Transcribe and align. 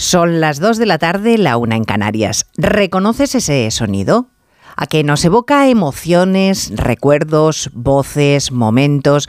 Son 0.00 0.40
las 0.40 0.60
2 0.60 0.78
de 0.78 0.86
la 0.86 0.96
tarde, 0.96 1.36
la 1.36 1.58
una 1.58 1.76
en 1.76 1.84
Canarias. 1.84 2.46
¿Reconoces 2.56 3.34
ese 3.34 3.70
sonido? 3.70 4.28
A 4.74 4.86
que 4.86 5.04
nos 5.04 5.22
evoca 5.26 5.68
emociones, 5.68 6.72
recuerdos, 6.74 7.68
voces, 7.74 8.50
momentos, 8.50 9.28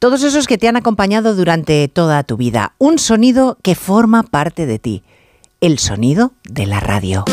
todos 0.00 0.24
esos 0.24 0.48
que 0.48 0.58
te 0.58 0.66
han 0.66 0.76
acompañado 0.76 1.36
durante 1.36 1.86
toda 1.86 2.24
tu 2.24 2.36
vida. 2.36 2.74
Un 2.78 2.98
sonido 2.98 3.58
que 3.62 3.76
forma 3.76 4.24
parte 4.24 4.66
de 4.66 4.80
ti. 4.80 5.04
El 5.60 5.78
sonido 5.78 6.32
de 6.42 6.66
la 6.66 6.80
radio. 6.80 7.24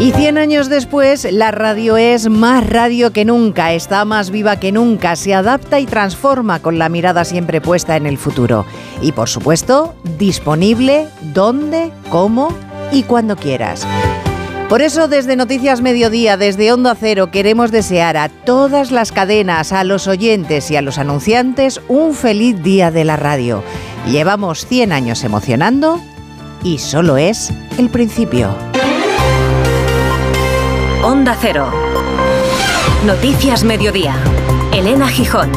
Y 0.00 0.12
100 0.12 0.38
años 0.38 0.70
después, 0.70 1.30
la 1.30 1.50
radio 1.50 1.98
es 1.98 2.30
más 2.30 2.66
radio 2.66 3.12
que 3.12 3.26
nunca, 3.26 3.74
está 3.74 4.06
más 4.06 4.30
viva 4.30 4.58
que 4.58 4.72
nunca, 4.72 5.14
se 5.14 5.34
adapta 5.34 5.78
y 5.78 5.84
transforma 5.84 6.62
con 6.62 6.78
la 6.78 6.88
mirada 6.88 7.26
siempre 7.26 7.60
puesta 7.60 7.96
en 7.96 8.06
el 8.06 8.16
futuro. 8.16 8.64
Y 9.02 9.12
por 9.12 9.28
supuesto, 9.28 9.94
disponible 10.16 11.06
donde, 11.34 11.92
cómo 12.08 12.48
y 12.90 13.02
cuando 13.02 13.36
quieras. 13.36 13.86
Por 14.70 14.80
eso 14.80 15.06
desde 15.06 15.36
Noticias 15.36 15.82
Mediodía, 15.82 16.38
desde 16.38 16.72
Onda 16.72 16.96
Cero, 16.98 17.30
queremos 17.30 17.70
desear 17.70 18.16
a 18.16 18.30
todas 18.30 18.92
las 18.92 19.12
cadenas, 19.12 19.70
a 19.70 19.84
los 19.84 20.08
oyentes 20.08 20.70
y 20.70 20.76
a 20.76 20.82
los 20.82 20.96
anunciantes 20.96 21.78
un 21.88 22.14
feliz 22.14 22.62
día 22.62 22.90
de 22.90 23.04
la 23.04 23.16
radio. 23.16 23.62
Llevamos 24.10 24.64
100 24.64 24.92
años 24.92 25.24
emocionando 25.24 26.00
y 26.64 26.78
solo 26.78 27.18
es 27.18 27.52
el 27.76 27.90
principio. 27.90 28.56
Onda 31.02 31.34
Cero. 31.40 31.66
Noticias 33.06 33.64
Mediodía. 33.64 34.14
Elena 34.74 35.08
Gijón. 35.08 35.48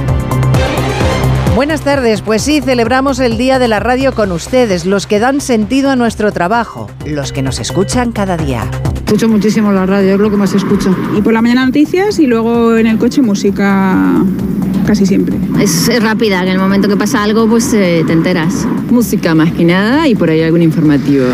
Buenas 1.53 1.81
tardes, 1.81 2.21
pues 2.21 2.43
sí, 2.43 2.61
celebramos 2.61 3.19
el 3.19 3.37
Día 3.37 3.59
de 3.59 3.67
la 3.67 3.81
Radio 3.81 4.13
con 4.13 4.31
ustedes, 4.31 4.85
los 4.85 5.05
que 5.05 5.19
dan 5.19 5.41
sentido 5.41 5.89
a 5.89 5.97
nuestro 5.97 6.31
trabajo, 6.31 6.89
los 7.05 7.33
que 7.33 7.41
nos 7.41 7.59
escuchan 7.59 8.13
cada 8.13 8.37
día. 8.37 8.71
Escucho 8.95 9.27
muchísimo 9.27 9.73
la 9.73 9.85
radio, 9.85 10.13
es 10.13 10.19
lo 10.19 10.31
que 10.31 10.37
más 10.37 10.53
escucho. 10.53 10.95
Y 11.17 11.21
por 11.21 11.33
la 11.33 11.41
mañana 11.41 11.65
noticias 11.65 12.19
y 12.19 12.25
luego 12.25 12.77
en 12.77 12.87
el 12.87 12.97
coche 12.97 13.21
música 13.21 14.23
casi 14.87 15.05
siempre. 15.05 15.35
Es 15.59 15.91
rápida, 16.01 16.41
en 16.41 16.47
el 16.47 16.57
momento 16.57 16.87
que 16.87 16.95
pasa 16.95 17.21
algo 17.21 17.49
pues 17.49 17.73
eh, 17.73 18.03
te 18.07 18.13
enteras. 18.13 18.65
Música 18.89 19.35
más 19.35 19.51
que 19.51 19.65
nada 19.65 20.07
y 20.07 20.15
por 20.15 20.29
ahí 20.29 20.41
algún 20.41 20.61
informativo. 20.61 21.25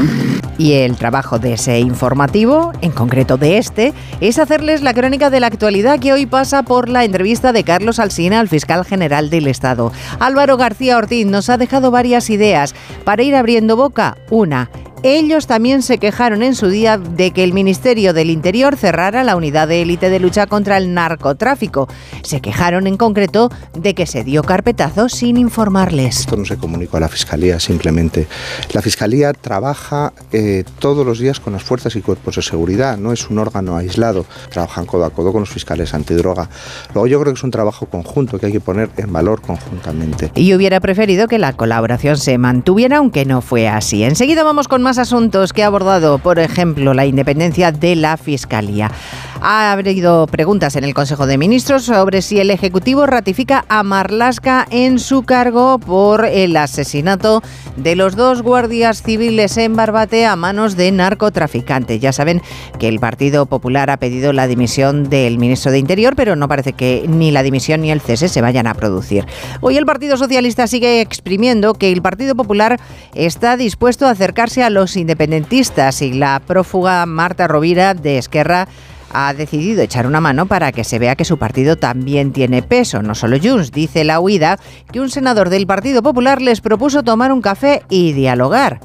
Y 0.60 0.74
el 0.74 0.98
trabajo 0.98 1.40
de 1.40 1.54
ese 1.54 1.80
informativo, 1.80 2.74
en 2.82 2.92
concreto 2.92 3.38
de 3.38 3.58
este, 3.58 3.94
es 4.20 4.38
hacerles 4.40 4.82
la 4.82 4.94
crónica 4.94 5.30
de 5.30 5.40
la 5.40 5.48
actualidad 5.48 6.00
que 6.02 6.12
hoy 6.12 6.26
pasa 6.26 6.64
por 6.64 6.90
la 6.90 7.06
entrevista 7.06 7.54
de 7.54 7.64
Carlos 7.64 7.98
Alsina 7.98 8.42
al 8.42 8.50
fiscal 8.50 8.84
general 8.84 9.30
del 9.30 9.48
Estado. 9.48 9.94
Álvaro 10.20 10.58
García 10.58 10.98
Ortiz 10.98 11.26
nos 11.26 11.50
ha 11.50 11.58
dejado 11.58 11.92
varias 11.92 12.30
ideas 12.30 12.76
para 13.06 13.24
ir 13.24 13.38
abriendo 13.38 13.78
boca. 13.78 14.18
Una, 14.30 14.70
ellos 15.04 15.48
también 15.48 15.82
se 15.82 15.98
quejaron 15.98 16.44
en 16.44 16.56
su 16.56 16.68
día 16.68 16.98
de 16.98 17.32
que 17.32 17.44
el 17.44 17.54
Ministerio 17.54 18.14
del 18.14 18.30
Interior 18.30 18.76
cerrara 18.76 19.24
la 19.24 19.36
unidad 19.36 19.68
de 19.68 19.82
élite 19.82 20.10
de 20.10 20.20
lucha 20.20 20.48
contra 20.48 20.78
el 20.78 20.94
narcotráfico. 20.94 21.88
Se 22.24 22.42
quejaron 22.42 22.88
en 22.88 22.98
concreto 22.98 23.50
de 23.74 23.94
que 23.94 24.06
se 24.06 24.24
dio 24.24 24.44
carpetazo 24.44 25.10
sin 25.10 25.38
informarles. 25.38 26.22
Esto 26.22 26.36
no 26.36 26.46
se 26.46 26.58
comunicó 26.58 26.98
a 26.98 27.00
la 27.00 27.10
Fiscalía 27.10 27.60
simplemente. 27.60 28.28
La 28.74 28.82
Fiscalía 28.82 29.34
trabaja 29.34 30.14
eh, 30.32 30.64
todos 30.80 31.06
los 31.06 31.20
días 31.20 31.40
con 31.40 31.54
las 31.54 31.64
fuerzas 31.64 31.96
y 31.96 32.02
cuerpos 32.02 32.36
de 32.36 32.42
seguridad, 32.42 32.98
no 32.98 33.14
es 33.14 33.30
un 33.30 33.40
órgano 33.40 33.78
aislado, 33.78 34.26
trabajan 34.52 34.86
codo 34.86 35.06
a 35.06 35.10
codo 35.12 35.32
con 35.32 35.42
los 35.42 35.50
fiscales 35.50 35.94
antidroga. 35.94 36.50
Luego 36.94 37.08
yo 37.08 37.20
creo 37.22 37.34
que 37.34 37.38
es 37.38 37.44
un 37.44 37.52
trabajo 37.52 37.86
conjunto 37.86 38.40
que 38.40 38.48
hay 38.48 38.52
que 38.52 38.60
poner 38.60 38.90
en 38.98 39.12
valor 39.12 39.42
conjuntamente. 39.42 40.32
Y 40.36 40.54
hubiera 40.54 40.80
preferido 40.80 41.28
que 41.28 41.40
la 41.40 41.54
colaboración 41.54 42.18
se 42.18 42.38
mantuviera, 42.38 42.98
aunque 42.98 43.26
no 43.26 43.42
fue 43.42 43.68
así. 43.68 44.04
Enseguida 44.04 44.44
vamos 44.44 44.68
con 44.68 44.82
más 44.82 44.89
más 44.90 44.98
asuntos 44.98 45.54
que 45.54 45.62
ha 45.62 45.68
abordado, 45.68 46.18
por 46.18 46.40
ejemplo, 46.40 46.96
la 46.96 47.06
independencia 47.06 47.72
de 47.72 47.96
la 47.96 48.18
Fiscalía. 48.18 48.90
Ha 49.40 49.72
habido 49.72 50.26
preguntas 50.26 50.76
en 50.76 50.84
el 50.84 50.96
Consejo 50.96 51.28
de 51.28 51.38
Ministros 51.38 51.84
sobre 51.84 52.24
si 52.24 52.40
el 52.40 52.50
Ejecutivo 52.50 53.06
ratifica 53.06 53.66
a 53.70 53.84
Marlasca 53.84 54.68
en 54.72 54.98
su 54.98 55.24
cargo 55.24 55.78
por 55.78 56.26
el 56.26 56.58
asesinato 56.58 57.44
de 57.78 57.96
los 57.96 58.16
dos 58.16 58.42
guardias 58.42 59.04
civiles 59.04 59.58
en 59.58 59.76
Barbate 59.76 60.26
a 60.26 60.36
manos 60.36 60.76
de 60.76 60.92
narcotraficantes. 60.92 62.02
Ya 62.02 62.12
saben 62.12 62.42
que 62.80 62.90
el 62.90 63.00
Partido 63.00 63.46
Popular 63.46 63.92
ha 63.92 63.98
pedido 63.98 64.34
la 64.34 64.48
dimisión 64.48 65.08
del 65.08 65.38
ministro 65.38 65.72
de 65.72 65.78
Interior, 65.80 66.16
pero 66.18 66.36
no 66.36 66.48
parece 66.48 66.74
que 66.74 67.06
ni 67.08 67.32
la 67.32 67.44
dimisión 67.44 67.82
ni 67.82 67.92
el 67.92 68.02
cese 68.02 68.28
se 68.28 68.42
vayan 68.42 68.66
a 68.66 68.74
producir. 68.74 69.26
Hoy 69.62 69.78
el 69.78 69.86
Partido 69.86 70.18
Socialista 70.18 70.68
sigue 70.68 71.00
exprimiendo 71.00 71.76
que 71.76 71.92
el 71.92 72.02
Partido 72.02 72.36
Popular 72.36 72.80
está 73.14 73.56
dispuesto 73.56 74.08
a 74.08 74.12
acercarse 74.12 74.64
a 74.64 74.70
los 74.70 74.79
los 74.80 74.96
independentistas 74.96 76.02
y 76.02 76.14
la 76.14 76.40
prófuga 76.40 77.06
Marta 77.06 77.50
Rovira 77.50 77.94
de 77.94 78.18
Esquerra 78.18 78.70
ha 79.12 79.34
decidido 79.34 79.82
echar 79.82 80.08
una 80.08 80.22
mano 80.22 80.46
para 80.46 80.72
que 80.72 80.86
se 80.86 81.00
vea 81.00 81.18
que 81.18 81.26
su 81.26 81.38
partido 81.38 81.76
también 81.76 82.32
tiene 82.32 82.62
peso, 82.62 83.02
no 83.02 83.14
solo 83.14 83.38
Junts. 83.44 83.74
Dice 83.74 84.06
la 84.06 84.22
huida 84.22 84.58
que 84.90 85.02
un 85.02 85.10
senador 85.10 85.50
del 85.50 85.68
Partido 85.68 86.02
Popular 86.02 86.42
les 86.42 86.62
propuso 86.62 87.04
tomar 87.04 87.34
un 87.34 87.42
café 87.42 87.84
y 87.90 88.14
dialogar. 88.14 88.80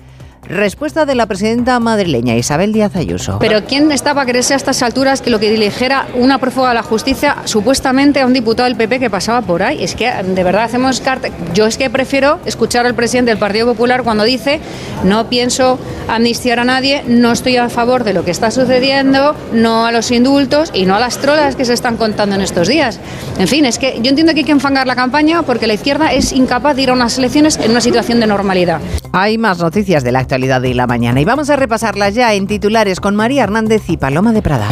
Respuesta 0.49 1.07
de 1.07 1.15
la 1.15 1.27
presidenta 1.27 1.81
madrileña 1.81 2.37
Isabel 2.37 2.73
Díaz 2.73 2.97
Ayuso. 2.97 3.39
Pero 3.39 3.65
¿quién 3.65 3.91
estaba 3.93 4.23
a 4.23 4.27
creerse 4.27 4.53
a 4.53 4.57
estas 4.57 4.83
alturas 4.83 5.23
que 5.23 5.31
lo 5.31 5.41
que 5.41 5.51
dirigiera 5.51 6.07
una 6.15 6.39
prófuga 6.39 6.69
de 6.69 6.75
la 6.75 6.83
justicia 6.83 7.37
supuestamente 7.45 8.21
a 8.21 8.27
un 8.27 8.35
diputado 8.35 8.69
del 8.69 8.77
PP 8.77 9.01
que 9.01 9.11
pasaba 9.11 9.41
por 9.41 9.63
ahí? 9.63 9.83
Es 9.83 9.95
que 9.95 10.13
de 10.13 10.45
verdad 10.45 10.65
hacemos 10.65 11.01
carta. 11.01 11.29
Yo 11.55 11.67
es 11.67 11.79
que 11.79 11.89
prefiero 11.89 12.41
escuchar 12.45 12.85
al 12.85 12.95
presidente 12.95 13.31
del 13.31 13.39
Partido 13.39 13.67
Popular 13.67 14.03
cuando 14.03 14.25
dice 14.25 14.61
no 15.03 15.29
pienso 15.31 15.79
amnistiar 16.09 16.59
a 16.59 16.65
nadie, 16.65 17.03
no 17.07 17.33
estoy 17.33 17.57
a 17.57 17.71
favor 17.71 18.05
de 18.05 18.13
lo 18.13 18.25
que 18.25 18.31
está 18.31 18.51
sucediendo, 18.51 19.35
no 19.53 19.87
a 19.87 19.93
los 19.93 20.11
indultos 20.11 20.71
y 20.75 20.85
no 20.85 20.95
a 20.95 21.01
las 21.01 21.19
trolas 21.19 21.57
que 21.57 21.65
se 21.65 21.73
están 21.73 21.97
contando 21.97 22.37
en 22.37 22.43
estos 22.43 22.69
días. 22.69 23.01
En 23.39 23.49
fin, 23.49 23.65
es 23.65 23.79
que 23.79 23.99
yo 24.03 24.11
entiendo 24.11 24.35
que 24.35 24.41
hay 24.41 24.45
que 24.45 24.53
enfangar 24.53 24.87
la 24.87 24.95
campaña 24.95 25.43
porque 25.43 25.67
la 25.67 25.75
izquierda 25.75 26.13
es 26.13 26.33
incapaz 26.33 26.77
de 26.77 26.83
ir 26.83 26.91
a 26.91 26.93
unas 26.93 27.17
elecciones 27.17 27.57
en 27.57 27.71
una 27.71 27.81
situación 27.81 28.21
de 28.21 28.27
normalidad. 28.27 28.81
Hay 29.13 29.39
más 29.39 29.59
noticias 29.59 30.05
de 30.05 30.13
la 30.13 30.21
actualidad 30.35 30.61
de 30.61 30.75
la 30.75 30.89
mañana 30.89 31.21
y 31.21 31.25
vamos 31.25 31.49
a 31.49 31.55
repasarlas 31.55 32.17
ya 32.17 32.35
en 32.35 32.49
titulares 32.49 32.99
con 32.99 33.15
María 33.15 33.45
Hernández 33.45 33.89
y 33.89 33.97
Paloma 33.97 34.33
de 34.33 34.43
Prada. 34.43 34.69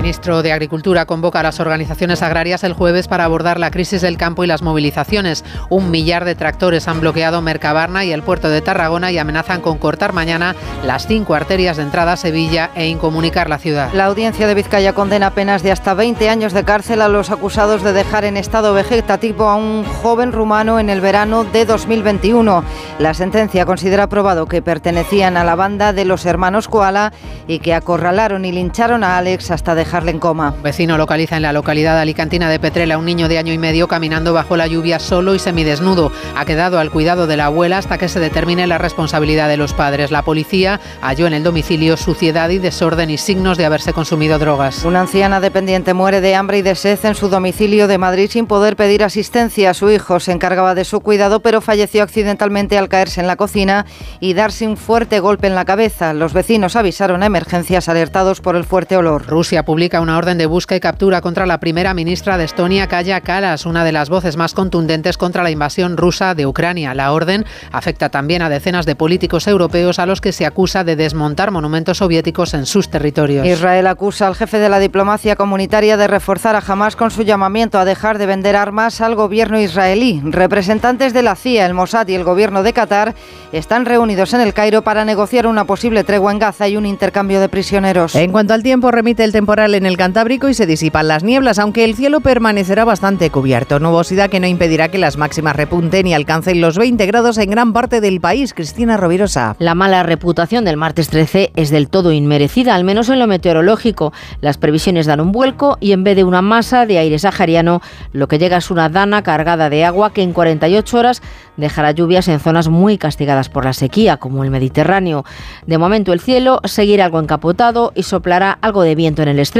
Ministro 0.00 0.42
de 0.42 0.50
Agricultura 0.50 1.04
convoca 1.04 1.40
a 1.40 1.42
las 1.42 1.60
organizaciones 1.60 2.22
agrarias 2.22 2.64
el 2.64 2.72
jueves 2.72 3.06
para 3.06 3.24
abordar 3.24 3.60
la 3.60 3.70
crisis 3.70 4.00
del 4.00 4.16
campo 4.16 4.42
y 4.42 4.46
las 4.46 4.62
movilizaciones. 4.62 5.44
Un 5.68 5.90
millar 5.90 6.24
de 6.24 6.34
tractores 6.34 6.88
han 6.88 7.02
bloqueado 7.02 7.42
Mercabarna 7.42 8.06
y 8.06 8.10
el 8.10 8.22
puerto 8.22 8.48
de 8.48 8.62
Tarragona 8.62 9.12
y 9.12 9.18
amenazan 9.18 9.60
con 9.60 9.76
cortar 9.76 10.14
mañana 10.14 10.56
las 10.86 11.06
cinco 11.06 11.34
arterias 11.34 11.76
de 11.76 11.82
entrada 11.82 12.14
a 12.14 12.16
Sevilla 12.16 12.70
e 12.74 12.88
incomunicar 12.88 13.50
la 13.50 13.58
ciudad. 13.58 13.92
La 13.92 14.06
audiencia 14.06 14.46
de 14.46 14.54
Vizcaya 14.54 14.94
condena 14.94 15.34
penas 15.34 15.62
de 15.62 15.70
hasta 15.70 15.92
20 15.92 16.30
años 16.30 16.54
de 16.54 16.64
cárcel 16.64 17.02
a 17.02 17.08
los 17.08 17.28
acusados 17.28 17.82
de 17.82 17.92
dejar 17.92 18.24
en 18.24 18.38
estado 18.38 18.72
vegetativo 18.72 19.50
a 19.50 19.56
un 19.56 19.84
joven 19.84 20.32
rumano 20.32 20.80
en 20.80 20.88
el 20.88 21.02
verano 21.02 21.44
de 21.44 21.66
2021. 21.66 22.64
La 22.98 23.12
sentencia 23.12 23.66
considera 23.66 24.08
probado 24.08 24.46
que 24.46 24.62
pertenecían 24.62 25.36
a 25.36 25.44
la 25.44 25.56
banda 25.56 25.92
de 25.92 26.06
los 26.06 26.24
hermanos 26.24 26.68
Koala 26.68 27.12
y 27.46 27.58
que 27.58 27.74
acorralaron 27.74 28.46
y 28.46 28.52
lincharon 28.52 29.04
a 29.04 29.18
Alex 29.18 29.50
hasta 29.50 29.74
dejar 29.74 29.89
dejarle 29.90 30.12
en 30.12 30.20
coma. 30.20 30.54
Un 30.56 30.62
vecino 30.62 30.96
localiza 30.96 31.36
en 31.36 31.42
la 31.42 31.52
localidad 31.52 31.98
alicantina 31.98 32.48
de 32.48 32.60
Petrela 32.60 32.94
a 32.94 32.98
un 32.98 33.04
niño 33.04 33.26
de 33.26 33.38
año 33.38 33.52
y 33.52 33.58
medio 33.58 33.88
caminando 33.88 34.32
bajo 34.32 34.56
la 34.56 34.68
lluvia 34.68 35.00
solo 35.00 35.34
y 35.34 35.40
semidesnudo. 35.40 36.12
Ha 36.36 36.44
quedado 36.44 36.78
al 36.78 36.92
cuidado 36.92 37.26
de 37.26 37.36
la 37.36 37.46
abuela 37.46 37.78
hasta 37.78 37.98
que 37.98 38.08
se 38.08 38.20
determine 38.20 38.68
la 38.68 38.78
responsabilidad 38.78 39.48
de 39.48 39.56
los 39.56 39.74
padres. 39.74 40.12
La 40.12 40.22
policía 40.22 40.78
halló 41.00 41.26
en 41.26 41.32
el 41.32 41.42
domicilio 41.42 41.96
suciedad 41.96 42.50
y 42.50 42.58
desorden 42.58 43.10
y 43.10 43.18
signos 43.18 43.58
de 43.58 43.64
haberse 43.64 43.92
consumido 43.92 44.38
drogas. 44.38 44.84
Una 44.84 45.00
anciana 45.00 45.40
dependiente 45.40 45.92
muere 45.92 46.20
de 46.20 46.36
hambre 46.36 46.58
y 46.58 46.62
de 46.62 46.76
sed 46.76 47.00
en 47.02 47.16
su 47.16 47.28
domicilio 47.28 47.88
de 47.88 47.98
Madrid 47.98 48.30
sin 48.30 48.46
poder 48.46 48.76
pedir 48.76 49.02
asistencia. 49.02 49.74
Su 49.74 49.90
hijo 49.90 50.20
se 50.20 50.30
encargaba 50.30 50.76
de 50.76 50.84
su 50.84 51.00
cuidado, 51.00 51.40
pero 51.40 51.60
falleció 51.60 52.04
accidentalmente 52.04 52.78
al 52.78 52.88
caerse 52.88 53.20
en 53.20 53.26
la 53.26 53.34
cocina 53.34 53.86
y 54.20 54.34
darse 54.34 54.68
un 54.68 54.76
fuerte 54.76 55.18
golpe 55.18 55.48
en 55.48 55.56
la 55.56 55.64
cabeza. 55.64 56.12
Los 56.12 56.32
vecinos 56.32 56.76
avisaron 56.76 57.24
a 57.24 57.26
emergencias 57.26 57.88
alertados 57.88 58.40
por 58.40 58.54
el 58.54 58.62
fuerte 58.62 58.96
olor. 58.96 59.26
Rusia 59.26 59.64
publica 59.64 59.79
una 59.80 60.18
orden 60.18 60.36
de 60.36 60.44
busca 60.44 60.76
y 60.76 60.80
captura 60.80 61.22
contra 61.22 61.46
la 61.46 61.58
primera 61.58 61.94
ministra 61.94 62.36
de 62.36 62.44
Estonia, 62.44 62.86
Kaya 62.86 63.22
Kalas, 63.22 63.64
una 63.64 63.82
de 63.82 63.92
las 63.92 64.10
voces 64.10 64.36
más 64.36 64.52
contundentes 64.52 65.16
contra 65.16 65.42
la 65.42 65.50
invasión 65.50 65.96
rusa 65.96 66.34
de 66.34 66.46
Ucrania. 66.46 66.92
La 66.92 67.12
orden 67.12 67.46
afecta 67.72 68.10
también 68.10 68.42
a 68.42 68.50
decenas 68.50 68.84
de 68.84 68.94
políticos 68.94 69.46
europeos 69.46 69.98
a 69.98 70.04
los 70.04 70.20
que 70.20 70.32
se 70.32 70.44
acusa 70.44 70.84
de 70.84 70.96
desmontar 70.96 71.50
monumentos 71.50 71.96
soviéticos 71.98 72.52
en 72.52 72.66
sus 72.66 72.90
territorios. 72.90 73.46
Israel 73.46 73.86
acusa 73.86 74.26
al 74.26 74.34
jefe 74.34 74.58
de 74.58 74.68
la 74.68 74.80
diplomacia 74.80 75.34
comunitaria 75.34 75.96
de 75.96 76.06
reforzar 76.06 76.56
a 76.56 76.62
Hamas 76.66 76.94
con 76.94 77.10
su 77.10 77.22
llamamiento 77.22 77.78
a 77.78 77.86
dejar 77.86 78.18
de 78.18 78.26
vender 78.26 78.56
armas 78.56 79.00
al 79.00 79.14
gobierno 79.14 79.58
israelí. 79.58 80.20
Representantes 80.24 81.14
de 81.14 81.22
la 81.22 81.36
CIA, 81.36 81.64
el 81.64 81.72
Mossad 81.72 82.06
y 82.08 82.14
el 82.14 82.24
gobierno 82.24 82.62
de 82.62 82.74
Qatar 82.74 83.14
están 83.52 83.86
reunidos 83.86 84.34
en 84.34 84.42
el 84.42 84.52
Cairo 84.52 84.82
para 84.82 85.06
negociar 85.06 85.46
una 85.46 85.64
posible 85.64 86.04
tregua 86.04 86.32
en 86.32 86.38
Gaza 86.38 86.68
y 86.68 86.76
un 86.76 86.84
intercambio 86.84 87.40
de 87.40 87.48
prisioneros. 87.48 88.14
En 88.14 88.30
cuanto 88.30 88.52
al 88.52 88.62
tiempo, 88.62 88.90
remite 88.90 89.24
el 89.24 89.32
temporal 89.32 89.69
en 89.74 89.86
el 89.86 89.96
Cantábrico 89.96 90.48
y 90.48 90.54
se 90.54 90.66
disipan 90.66 91.08
las 91.08 91.24
nieblas, 91.24 91.58
aunque 91.58 91.84
el 91.84 91.94
cielo 91.94 92.20
permanecerá 92.20 92.84
bastante 92.84 93.30
cubierto. 93.30 93.78
Nubosidad 93.78 94.30
que 94.30 94.40
no 94.40 94.46
impedirá 94.46 94.88
que 94.88 94.98
las 94.98 95.16
máximas 95.16 95.56
repunten 95.56 96.06
y 96.06 96.14
alcancen 96.14 96.60
los 96.60 96.78
20 96.78 97.04
grados 97.06 97.38
en 97.38 97.50
gran 97.50 97.72
parte 97.72 98.00
del 98.00 98.20
país. 98.20 98.54
Cristina 98.54 98.96
Rovirosa. 98.96 99.56
La 99.58 99.74
mala 99.74 100.02
reputación 100.02 100.64
del 100.64 100.76
martes 100.76 101.08
13 101.08 101.52
es 101.56 101.70
del 101.70 101.88
todo 101.88 102.12
inmerecida, 102.12 102.74
al 102.74 102.84
menos 102.84 103.08
en 103.08 103.18
lo 103.18 103.26
meteorológico. 103.26 104.12
Las 104.40 104.58
previsiones 104.58 105.06
dan 105.06 105.20
un 105.20 105.32
vuelco 105.32 105.78
y 105.80 105.92
en 105.92 106.04
vez 106.04 106.16
de 106.16 106.24
una 106.24 106.42
masa 106.42 106.86
de 106.86 106.98
aire 106.98 107.18
sahariano, 107.18 107.80
lo 108.12 108.28
que 108.28 108.38
llega 108.38 108.56
es 108.56 108.70
una 108.70 108.88
dana 108.88 109.22
cargada 109.22 109.70
de 109.70 109.84
agua 109.84 110.12
que 110.12 110.22
en 110.22 110.32
48 110.32 110.98
horas 110.98 111.22
dejará 111.56 111.92
lluvias 111.92 112.28
en 112.28 112.40
zonas 112.40 112.68
muy 112.68 112.98
castigadas 112.98 113.48
por 113.48 113.64
la 113.64 113.72
sequía, 113.72 114.16
como 114.16 114.44
el 114.44 114.50
Mediterráneo. 114.50 115.24
De 115.66 115.78
momento 115.78 116.12
el 116.12 116.20
cielo 116.20 116.60
seguirá 116.64 117.04
algo 117.04 117.20
encapotado 117.20 117.92
y 117.94 118.02
soplará 118.02 118.58
algo 118.60 118.82
de 118.82 118.94
viento 118.94 119.22
en 119.22 119.28
el 119.28 119.38
estrecho. 119.38 119.59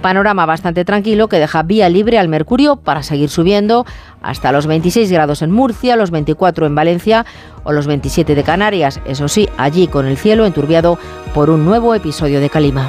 Panorama 0.00 0.46
bastante 0.46 0.84
tranquilo 0.84 1.28
que 1.28 1.38
deja 1.38 1.62
vía 1.62 1.88
libre 1.88 2.18
al 2.18 2.28
mercurio 2.28 2.76
para 2.76 3.02
seguir 3.02 3.28
subiendo 3.28 3.86
hasta 4.22 4.52
los 4.52 4.66
26 4.66 5.10
grados 5.10 5.42
en 5.42 5.50
Murcia, 5.50 5.96
los 5.96 6.10
24 6.10 6.66
en 6.66 6.74
Valencia 6.74 7.26
o 7.64 7.72
los 7.72 7.86
27 7.86 8.34
de 8.34 8.42
Canarias. 8.42 9.00
Eso 9.06 9.28
sí, 9.28 9.48
allí 9.56 9.86
con 9.86 10.06
el 10.06 10.16
cielo 10.16 10.46
enturbiado 10.46 10.98
por 11.34 11.50
un 11.50 11.64
nuevo 11.64 11.94
episodio 11.94 12.40
de 12.40 12.50
calima. 12.50 12.88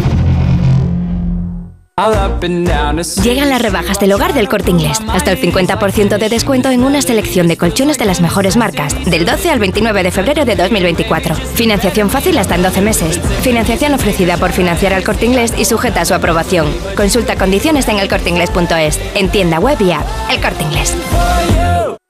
Llegan 3.23 3.49
las 3.49 3.61
rebajas 3.61 3.99
del 3.99 4.13
hogar 4.13 4.33
del 4.33 4.47
corte 4.47 4.71
inglés. 4.71 4.99
Hasta 5.09 5.31
el 5.31 5.39
50% 5.39 6.17
de 6.17 6.29
descuento 6.29 6.69
en 6.69 6.83
una 6.83 7.01
selección 7.01 7.47
de 7.47 7.57
colchones 7.57 7.97
de 7.97 8.05
las 8.05 8.21
mejores 8.21 8.55
marcas. 8.57 8.95
Del 9.05 9.25
12 9.25 9.49
al 9.51 9.59
29 9.59 10.01
de 10.03 10.11
febrero 10.11 10.45
de 10.45 10.55
2024. 10.55 11.35
Financiación 11.35 12.09
fácil 12.09 12.37
hasta 12.37 12.55
en 12.55 12.63
12 12.63 12.81
meses. 12.81 13.19
Financiación 13.41 13.93
ofrecida 13.93 14.37
por 14.37 14.51
financiar 14.51 14.93
al 14.93 15.03
corte 15.03 15.25
inglés 15.25 15.53
y 15.57 15.65
sujeta 15.65 16.01
a 16.01 16.05
su 16.05 16.13
aprobación. 16.13 16.73
Consulta 16.95 17.35
condiciones 17.35 17.87
en 17.87 17.99
elcorteinglés.es. 17.99 18.99
En 19.15 19.29
tienda 19.29 19.59
web 19.59 19.79
y 19.81 19.91
app. 19.91 20.07
El 20.31 20.41
corte 20.41 20.63
inglés. 20.63 20.95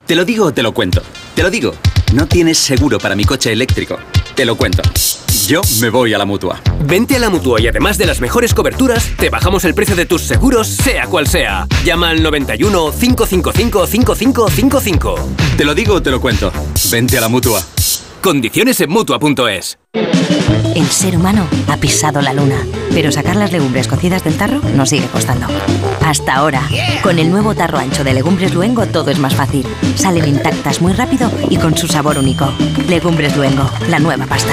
Te 0.06 0.14
lo 0.14 0.24
digo 0.24 0.46
o 0.46 0.52
te 0.54 0.62
lo 0.62 0.72
cuento. 0.72 1.02
Te 1.34 1.42
lo 1.42 1.50
digo. 1.50 1.74
No 2.14 2.26
tienes 2.26 2.58
seguro 2.58 2.98
para 2.98 3.14
mi 3.14 3.24
coche 3.24 3.52
eléctrico. 3.52 3.98
Te 4.34 4.44
lo 4.44 4.56
cuento. 4.56 4.82
Yo 5.46 5.60
me 5.80 5.90
voy 5.90 6.14
a 6.14 6.18
la 6.18 6.24
mutua. 6.24 6.60
Vente 6.84 7.16
a 7.16 7.18
la 7.18 7.28
mutua 7.28 7.60
y 7.60 7.66
además 7.66 7.98
de 7.98 8.06
las 8.06 8.20
mejores 8.20 8.54
coberturas, 8.54 9.12
te 9.16 9.28
bajamos 9.28 9.64
el 9.64 9.74
precio 9.74 9.96
de 9.96 10.06
tus 10.06 10.22
seguros, 10.22 10.68
sea 10.68 11.06
cual 11.06 11.26
sea. 11.26 11.66
Llama 11.84 12.10
al 12.10 12.22
91 12.22 12.92
555 12.92 13.86
5555. 13.86 15.14
Te 15.56 15.64
lo 15.64 15.74
digo 15.74 15.94
o 15.94 16.02
te 16.02 16.10
lo 16.10 16.20
cuento. 16.20 16.52
Vente 16.90 17.18
a 17.18 17.20
la 17.20 17.28
mutua. 17.28 17.60
Condiciones 18.22 18.80
en 18.80 18.90
mutua.es. 18.90 19.78
El 20.74 20.86
ser 20.86 21.16
humano 21.16 21.46
ha 21.68 21.76
pisado 21.76 22.22
la 22.22 22.32
luna, 22.32 22.64
pero 22.94 23.10
sacar 23.10 23.36
las 23.36 23.52
legumbres 23.52 23.88
cocidas 23.88 24.24
del 24.24 24.36
tarro 24.36 24.60
nos 24.74 24.90
sigue 24.90 25.06
costando. 25.08 25.46
Hasta 26.04 26.34
ahora, 26.34 26.62
con 27.02 27.18
el 27.18 27.30
nuevo 27.30 27.54
tarro 27.54 27.78
ancho 27.78 28.04
de 28.04 28.14
Legumbres 28.14 28.54
Luengo 28.54 28.86
todo 28.86 29.10
es 29.10 29.18
más 29.18 29.34
fácil. 29.34 29.66
Salen 29.96 30.26
intactas 30.28 30.80
muy 30.80 30.92
rápido 30.92 31.30
y 31.50 31.56
con 31.56 31.76
su 31.76 31.88
sabor 31.88 32.16
único. 32.16 32.50
Legumbres 32.88 33.36
Luengo, 33.36 33.68
la 33.88 33.98
nueva 33.98 34.26
pasta. 34.26 34.52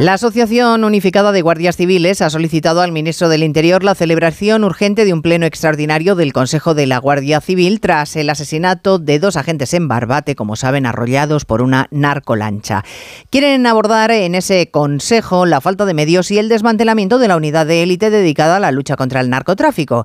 La 0.00 0.14
Asociación 0.14 0.82
Unificada 0.84 1.30
de 1.30 1.42
Guardias 1.42 1.76
Civiles 1.76 2.22
ha 2.22 2.30
solicitado 2.30 2.80
al 2.80 2.90
ministro 2.90 3.28
del 3.28 3.42
Interior 3.42 3.84
la 3.84 3.94
celebración 3.94 4.64
urgente 4.64 5.04
de 5.04 5.12
un 5.12 5.20
pleno 5.20 5.44
extraordinario 5.44 6.14
del 6.14 6.32
Consejo 6.32 6.72
de 6.72 6.86
la 6.86 6.96
Guardia 6.96 7.42
Civil 7.42 7.80
tras 7.80 8.16
el 8.16 8.30
asesinato 8.30 8.98
de 8.98 9.18
dos 9.18 9.36
agentes 9.36 9.74
en 9.74 9.88
Barbate, 9.88 10.36
como 10.36 10.56
saben, 10.56 10.86
arrollados 10.86 11.44
por 11.44 11.60
una 11.60 11.86
narcolancha. 11.90 12.82
Quieren 13.28 13.66
abordar 13.66 14.10
en 14.10 14.34
ese 14.34 14.70
consejo 14.70 15.44
la 15.44 15.60
falta 15.60 15.84
de 15.84 15.92
medios 15.92 16.30
y 16.30 16.38
el 16.38 16.48
desmantelamiento 16.48 17.18
de 17.18 17.28
la 17.28 17.36
unidad 17.36 17.66
de 17.66 17.82
élite 17.82 18.08
dedicada 18.08 18.56
a 18.56 18.60
la 18.60 18.72
lucha 18.72 18.96
contra 18.96 19.20
el 19.20 19.28
narcotráfico. 19.28 20.04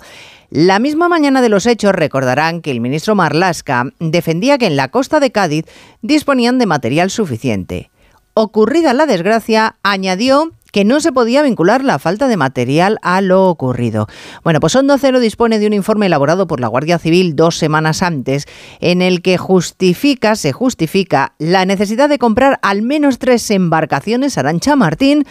La 0.50 0.80
misma 0.80 1.08
mañana 1.08 1.42
de 1.42 1.48
los 1.48 1.66
hechos 1.66 1.96
recordarán 1.96 2.62
que 2.62 2.72
el 2.72 2.82
ministro 2.82 3.16
Marlasca 3.16 3.86
defendía 4.00 4.58
que 4.58 4.68
en 4.68 4.76
la 4.76 4.90
costa 4.90 5.22
de 5.22 5.32
Cádiz 5.32 5.64
disponían 6.02 6.60
de 6.60 6.66
material 6.66 7.10
suficiente. 7.10 7.92
Ocurrida 8.38 8.94
la 8.94 9.06
desgracia, 9.06 9.78
añadió 9.82 10.52
que 10.74 10.84
no 10.84 11.00
se 11.00 11.14
podía 11.14 11.42
vincular 11.42 11.86
la 11.86 12.00
falta 12.00 12.28
de 12.28 12.36
material 12.36 13.00
a 13.02 13.22
lo 13.22 13.48
ocurrido. 13.48 14.08
Bueno, 14.44 14.60
pues 14.60 14.76
Hondo 14.76 14.98
Cero 14.98 15.22
dispone 15.22 15.58
de 15.58 15.68
un 15.68 15.72
informe 15.72 16.08
elaborado 16.08 16.46
por 16.46 16.60
la 16.60 16.68
Guardia 16.68 17.00
Civil 17.00 17.38
dos 17.38 17.56
semanas 17.58 18.04
antes 18.04 18.46
en 18.82 19.02
el 19.02 19.22
que 19.22 19.38
justifica, 19.38 20.36
se 20.36 20.52
justifica 20.52 21.34
la 21.40 21.64
necesidad 21.64 22.10
de 22.10 22.18
comprar 22.18 22.60
al 22.62 22.82
menos 22.82 23.20
tres 23.20 23.50
embarcaciones 23.52 24.38
Arancha 24.38 24.76
Martín 24.76 25.26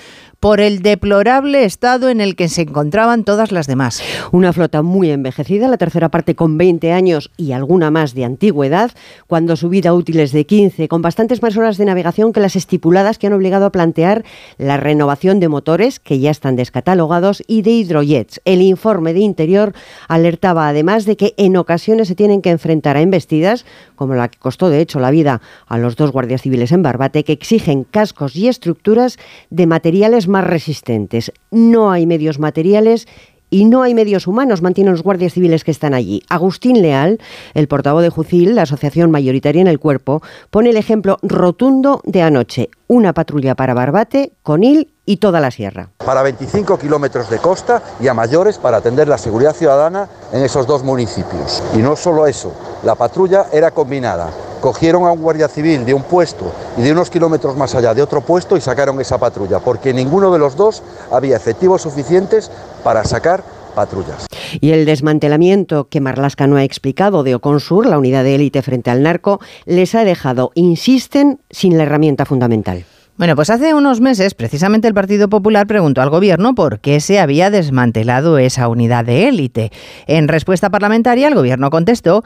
por 0.44 0.60
el 0.60 0.82
deplorable 0.82 1.64
estado 1.64 2.10
en 2.10 2.20
el 2.20 2.36
que 2.36 2.50
se 2.50 2.60
encontraban 2.60 3.24
todas 3.24 3.50
las 3.50 3.66
demás. 3.66 4.02
Una 4.30 4.52
flota 4.52 4.82
muy 4.82 5.10
envejecida, 5.10 5.68
la 5.68 5.78
tercera 5.78 6.10
parte 6.10 6.34
con 6.34 6.58
20 6.58 6.92
años 6.92 7.30
y 7.38 7.52
alguna 7.52 7.90
más 7.90 8.12
de 8.12 8.26
antigüedad, 8.26 8.90
cuando 9.26 9.56
su 9.56 9.70
vida 9.70 9.94
útil 9.94 10.20
es 10.20 10.32
de 10.32 10.44
15, 10.44 10.86
con 10.88 11.00
bastantes 11.00 11.40
más 11.40 11.56
horas 11.56 11.78
de 11.78 11.86
navegación 11.86 12.34
que 12.34 12.40
las 12.40 12.56
estipuladas 12.56 13.16
que 13.16 13.26
han 13.26 13.32
obligado 13.32 13.64
a 13.64 13.72
plantear 13.72 14.22
la 14.58 14.76
renovación 14.76 15.40
de 15.40 15.48
motores 15.48 15.98
que 15.98 16.18
ya 16.18 16.30
están 16.30 16.56
descatalogados 16.56 17.42
y 17.46 17.62
de 17.62 17.70
hidrojets. 17.70 18.42
El 18.44 18.60
informe 18.60 19.14
de 19.14 19.20
Interior 19.20 19.72
alertaba 20.08 20.68
además 20.68 21.06
de 21.06 21.16
que 21.16 21.32
en 21.38 21.56
ocasiones 21.56 22.06
se 22.06 22.16
tienen 22.16 22.42
que 22.42 22.50
enfrentar 22.50 22.98
a 22.98 23.00
embestidas, 23.00 23.64
como 23.96 24.14
la 24.14 24.28
que 24.28 24.38
costó 24.38 24.68
de 24.68 24.82
hecho 24.82 25.00
la 25.00 25.10
vida 25.10 25.40
a 25.66 25.78
los 25.78 25.96
dos 25.96 26.12
guardias 26.12 26.42
civiles 26.42 26.70
en 26.70 26.82
Barbate, 26.82 27.24
que 27.24 27.32
exigen 27.32 27.84
cascos 27.84 28.36
y 28.36 28.48
estructuras 28.48 29.18
de 29.48 29.66
materiales 29.66 30.28
más 30.34 30.44
resistentes. 30.44 31.32
No 31.52 31.92
hay 31.92 32.06
medios 32.06 32.40
materiales 32.40 33.06
y 33.50 33.66
no 33.66 33.82
hay 33.82 33.94
medios 33.94 34.26
humanos, 34.26 34.62
mantienen 34.62 34.92
los 34.92 35.04
guardias 35.04 35.32
civiles 35.32 35.62
que 35.62 35.70
están 35.70 35.94
allí. 35.94 36.24
Agustín 36.28 36.82
Leal, 36.82 37.20
el 37.54 37.68
portavoz 37.68 38.02
de 38.02 38.10
Jucil, 38.10 38.56
la 38.56 38.62
asociación 38.62 39.12
mayoritaria 39.12 39.62
en 39.62 39.68
el 39.68 39.78
cuerpo, 39.78 40.22
pone 40.50 40.70
el 40.70 40.76
ejemplo 40.76 41.18
rotundo 41.22 42.00
de 42.02 42.22
anoche. 42.22 42.68
Una 42.88 43.12
patrulla 43.12 43.54
para 43.54 43.74
Barbate, 43.74 44.32
Conil 44.42 44.92
y 45.06 45.18
toda 45.18 45.38
la 45.38 45.52
sierra. 45.52 45.90
Para 46.04 46.24
25 46.24 46.80
kilómetros 46.80 47.30
de 47.30 47.38
costa 47.38 47.80
y 48.00 48.08
a 48.08 48.14
mayores 48.14 48.58
para 48.58 48.78
atender 48.78 49.06
la 49.06 49.18
seguridad 49.18 49.54
ciudadana 49.54 50.08
en 50.32 50.42
esos 50.42 50.66
dos 50.66 50.82
municipios. 50.82 51.62
Y 51.76 51.78
no 51.78 51.94
solo 51.94 52.26
eso, 52.26 52.52
la 52.82 52.96
patrulla 52.96 53.46
era 53.52 53.70
combinada 53.70 54.32
cogieron 54.64 55.04
a 55.04 55.12
un 55.12 55.20
guardia 55.20 55.46
civil 55.46 55.84
de 55.84 55.92
un 55.92 56.04
puesto 56.04 56.50
y 56.78 56.80
de 56.80 56.92
unos 56.92 57.10
kilómetros 57.10 57.54
más 57.54 57.74
allá 57.74 57.92
de 57.92 58.00
otro 58.00 58.22
puesto 58.22 58.56
y 58.56 58.62
sacaron 58.62 58.98
esa 58.98 59.18
patrulla, 59.18 59.60
porque 59.60 59.92
ninguno 59.92 60.32
de 60.32 60.38
los 60.38 60.56
dos 60.56 60.82
había 61.12 61.36
efectivos 61.36 61.82
suficientes 61.82 62.50
para 62.82 63.04
sacar 63.04 63.44
patrullas. 63.74 64.26
Y 64.62 64.70
el 64.70 64.86
desmantelamiento 64.86 65.88
que 65.90 66.00
Marlasca 66.00 66.46
no 66.46 66.56
ha 66.56 66.64
explicado 66.64 67.24
de 67.24 67.34
Oconsur, 67.34 67.84
la 67.84 67.98
unidad 67.98 68.24
de 68.24 68.36
élite 68.36 68.62
frente 68.62 68.90
al 68.90 69.02
narco, 69.02 69.38
les 69.66 69.94
ha 69.94 70.02
dejado, 70.02 70.50
insisten, 70.54 71.40
sin 71.50 71.76
la 71.76 71.82
herramienta 71.82 72.24
fundamental. 72.24 72.86
Bueno, 73.16 73.36
pues 73.36 73.50
hace 73.50 73.74
unos 73.74 74.00
meses 74.00 74.34
precisamente 74.34 74.88
el 74.88 74.94
Partido 74.94 75.28
Popular 75.28 75.66
preguntó 75.66 76.00
al 76.00 76.10
Gobierno 76.10 76.54
por 76.56 76.80
qué 76.80 76.98
se 77.00 77.20
había 77.20 77.48
desmantelado 77.48 78.38
esa 78.38 78.66
unidad 78.66 79.04
de 79.04 79.28
élite. 79.28 79.70
En 80.06 80.26
respuesta 80.26 80.70
parlamentaria, 80.70 81.28
el 81.28 81.34
Gobierno 81.34 81.70
contestó 81.70 82.24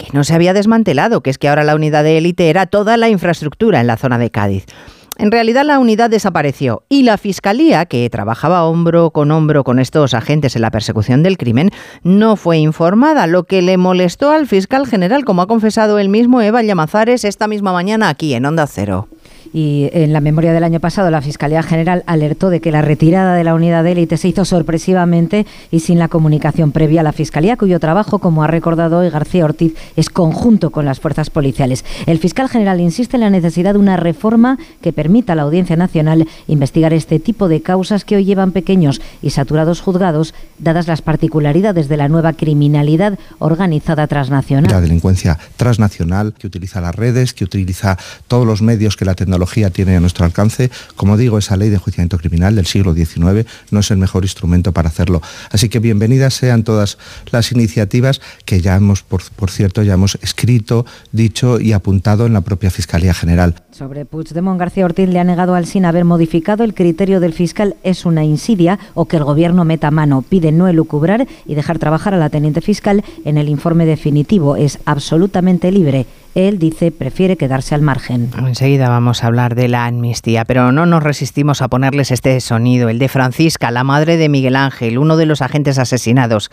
que 0.00 0.08
no 0.12 0.24
se 0.24 0.34
había 0.34 0.54
desmantelado, 0.54 1.22
que 1.22 1.30
es 1.30 1.38
que 1.38 1.48
ahora 1.48 1.64
la 1.64 1.74
unidad 1.74 2.04
de 2.04 2.18
élite 2.18 2.48
era 2.48 2.66
toda 2.66 2.96
la 2.96 3.08
infraestructura 3.08 3.80
en 3.80 3.86
la 3.86 3.96
zona 3.96 4.18
de 4.18 4.30
Cádiz. 4.30 4.66
En 5.18 5.30
realidad 5.30 5.66
la 5.66 5.78
unidad 5.78 6.08
desapareció 6.08 6.84
y 6.88 7.02
la 7.02 7.18
Fiscalía, 7.18 7.84
que 7.84 8.08
trabajaba 8.08 8.64
hombro 8.64 9.10
con 9.10 9.30
hombro 9.30 9.64
con 9.64 9.78
estos 9.78 10.14
agentes 10.14 10.56
en 10.56 10.62
la 10.62 10.70
persecución 10.70 11.22
del 11.22 11.36
crimen, 11.36 11.70
no 12.02 12.36
fue 12.36 12.56
informada, 12.56 13.26
lo 13.26 13.44
que 13.44 13.60
le 13.60 13.76
molestó 13.76 14.30
al 14.30 14.46
fiscal 14.46 14.86
general, 14.86 15.26
como 15.26 15.42
ha 15.42 15.46
confesado 15.46 15.98
el 15.98 16.08
mismo 16.08 16.40
Eva 16.40 16.62
Llamazares 16.62 17.24
esta 17.24 17.48
misma 17.48 17.74
mañana 17.74 18.08
aquí 18.08 18.32
en 18.32 18.46
Onda 18.46 18.66
Cero. 18.66 19.08
Y 19.52 19.90
en 19.92 20.12
la 20.12 20.20
memoria 20.20 20.52
del 20.52 20.62
año 20.62 20.78
pasado, 20.78 21.10
la 21.10 21.22
Fiscalía 21.22 21.62
General 21.62 22.04
alertó 22.06 22.50
de 22.50 22.60
que 22.60 22.70
la 22.70 22.82
retirada 22.82 23.34
de 23.34 23.42
la 23.42 23.54
unidad 23.54 23.82
de 23.82 23.92
élite 23.92 24.16
se 24.16 24.28
hizo 24.28 24.44
sorpresivamente 24.44 25.44
y 25.72 25.80
sin 25.80 25.98
la 25.98 26.08
comunicación 26.08 26.70
previa 26.70 27.00
a 27.00 27.04
la 27.04 27.12
Fiscalía, 27.12 27.56
cuyo 27.56 27.80
trabajo, 27.80 28.20
como 28.20 28.44
ha 28.44 28.46
recordado 28.46 28.98
hoy 28.98 29.10
García 29.10 29.44
Ortiz, 29.44 29.74
es 29.96 30.08
conjunto 30.08 30.70
con 30.70 30.84
las 30.84 31.00
fuerzas 31.00 31.30
policiales. 31.30 31.84
El 32.06 32.18
fiscal 32.18 32.48
general 32.48 32.80
insiste 32.80 33.16
en 33.16 33.22
la 33.22 33.30
necesidad 33.30 33.72
de 33.72 33.80
una 33.80 33.96
reforma 33.96 34.56
que 34.80 34.92
permita 34.92 35.32
a 35.32 35.36
la 35.36 35.42
Audiencia 35.42 35.74
Nacional 35.74 36.28
investigar 36.46 36.92
este 36.92 37.18
tipo 37.18 37.48
de 37.48 37.60
causas 37.60 38.04
que 38.04 38.16
hoy 38.16 38.24
llevan 38.24 38.52
pequeños 38.52 39.00
y 39.20 39.30
saturados 39.30 39.80
juzgados, 39.80 40.32
dadas 40.58 40.86
las 40.86 41.02
particularidades 41.02 41.88
de 41.88 41.96
la 41.96 42.08
nueva 42.08 42.34
criminalidad 42.34 43.18
organizada 43.40 44.06
transnacional. 44.06 44.70
La 44.70 44.80
delincuencia 44.80 45.38
transnacional 45.56 46.34
que 46.34 46.46
utiliza 46.46 46.80
las 46.80 46.94
redes, 46.94 47.34
que 47.34 47.44
utiliza 47.44 47.98
todos 48.28 48.46
los 48.46 48.62
medios 48.62 48.96
que 48.96 49.04
la 49.04 49.14
tecnología 49.14 49.39
tiene 49.70 49.96
a 49.96 50.00
nuestro 50.00 50.24
alcance. 50.24 50.70
Como 50.96 51.16
digo, 51.16 51.38
esa 51.38 51.56
ley 51.56 51.68
de 51.68 51.76
enjuiciamiento 51.76 52.18
criminal 52.18 52.56
del 52.56 52.66
siglo 52.66 52.94
XIX 52.94 53.46
no 53.70 53.80
es 53.80 53.90
el 53.90 53.96
mejor 53.96 54.24
instrumento 54.24 54.72
para 54.72 54.88
hacerlo. 54.88 55.22
Así 55.50 55.68
que 55.68 55.78
bienvenidas 55.78 56.34
sean 56.34 56.64
todas 56.64 56.98
las 57.30 57.52
iniciativas 57.52 58.20
que 58.44 58.60
ya 58.60 58.76
hemos, 58.76 59.02
por, 59.02 59.22
por 59.36 59.50
cierto, 59.50 59.82
ya 59.82 59.94
hemos 59.94 60.18
escrito, 60.22 60.86
dicho 61.12 61.60
y 61.60 61.72
apuntado 61.72 62.26
en 62.26 62.32
la 62.32 62.40
propia 62.40 62.70
Fiscalía 62.70 63.14
General. 63.14 63.54
Sobre 63.70 64.04
Puigdemont, 64.04 64.58
García 64.58 64.84
Ortiz 64.84 65.08
le 65.08 65.20
ha 65.20 65.24
negado 65.24 65.54
al 65.54 65.66
SIN 65.66 65.84
haber 65.84 66.04
modificado 66.04 66.64
el 66.64 66.74
criterio 66.74 67.20
del 67.20 67.32
fiscal 67.32 67.76
es 67.82 68.04
una 68.04 68.24
insidia 68.24 68.78
o 68.94 69.06
que 69.06 69.16
el 69.16 69.24
gobierno 69.24 69.64
meta 69.64 69.90
mano. 69.90 70.22
Pide 70.22 70.52
no 70.52 70.68
elucubrar 70.68 71.26
y 71.46 71.54
dejar 71.54 71.78
trabajar 71.78 72.14
a 72.14 72.18
la 72.18 72.30
teniente 72.30 72.60
fiscal 72.60 73.04
en 73.24 73.38
el 73.38 73.48
informe 73.48 73.86
definitivo. 73.86 74.56
Es 74.56 74.78
absolutamente 74.84 75.70
libre. 75.72 76.06
Él 76.34 76.58
dice 76.58 76.90
prefiere 76.90 77.36
quedarse 77.36 77.74
al 77.74 77.82
margen. 77.82 78.30
Enseguida 78.38 78.88
vamos 78.88 79.24
a 79.24 79.26
hablar 79.26 79.54
de 79.54 79.68
la 79.68 79.86
amnistía, 79.86 80.44
pero 80.44 80.72
no 80.72 80.86
nos 80.86 81.02
resistimos 81.02 81.62
a 81.62 81.68
ponerles 81.68 82.10
este 82.10 82.40
sonido, 82.40 82.88
el 82.88 82.98
de 82.98 83.08
Francisca, 83.08 83.70
la 83.70 83.84
madre 83.84 84.16
de 84.16 84.28
Miguel 84.28 84.56
Ángel, 84.56 84.98
uno 84.98 85.16
de 85.16 85.26
los 85.26 85.42
agentes 85.42 85.78
asesinados 85.78 86.50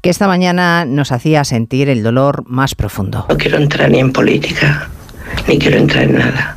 que 0.00 0.10
esta 0.10 0.28
mañana 0.28 0.84
nos 0.84 1.10
hacía 1.10 1.44
sentir 1.44 1.88
el 1.88 2.02
dolor 2.02 2.44
más 2.46 2.74
profundo. 2.74 3.26
No 3.28 3.36
quiero 3.36 3.58
entrar 3.58 3.90
ni 3.90 3.98
en 3.98 4.12
política, 4.12 4.88
ni 5.48 5.58
quiero 5.58 5.78
entrar 5.78 6.04
en 6.04 6.18
nada. 6.18 6.56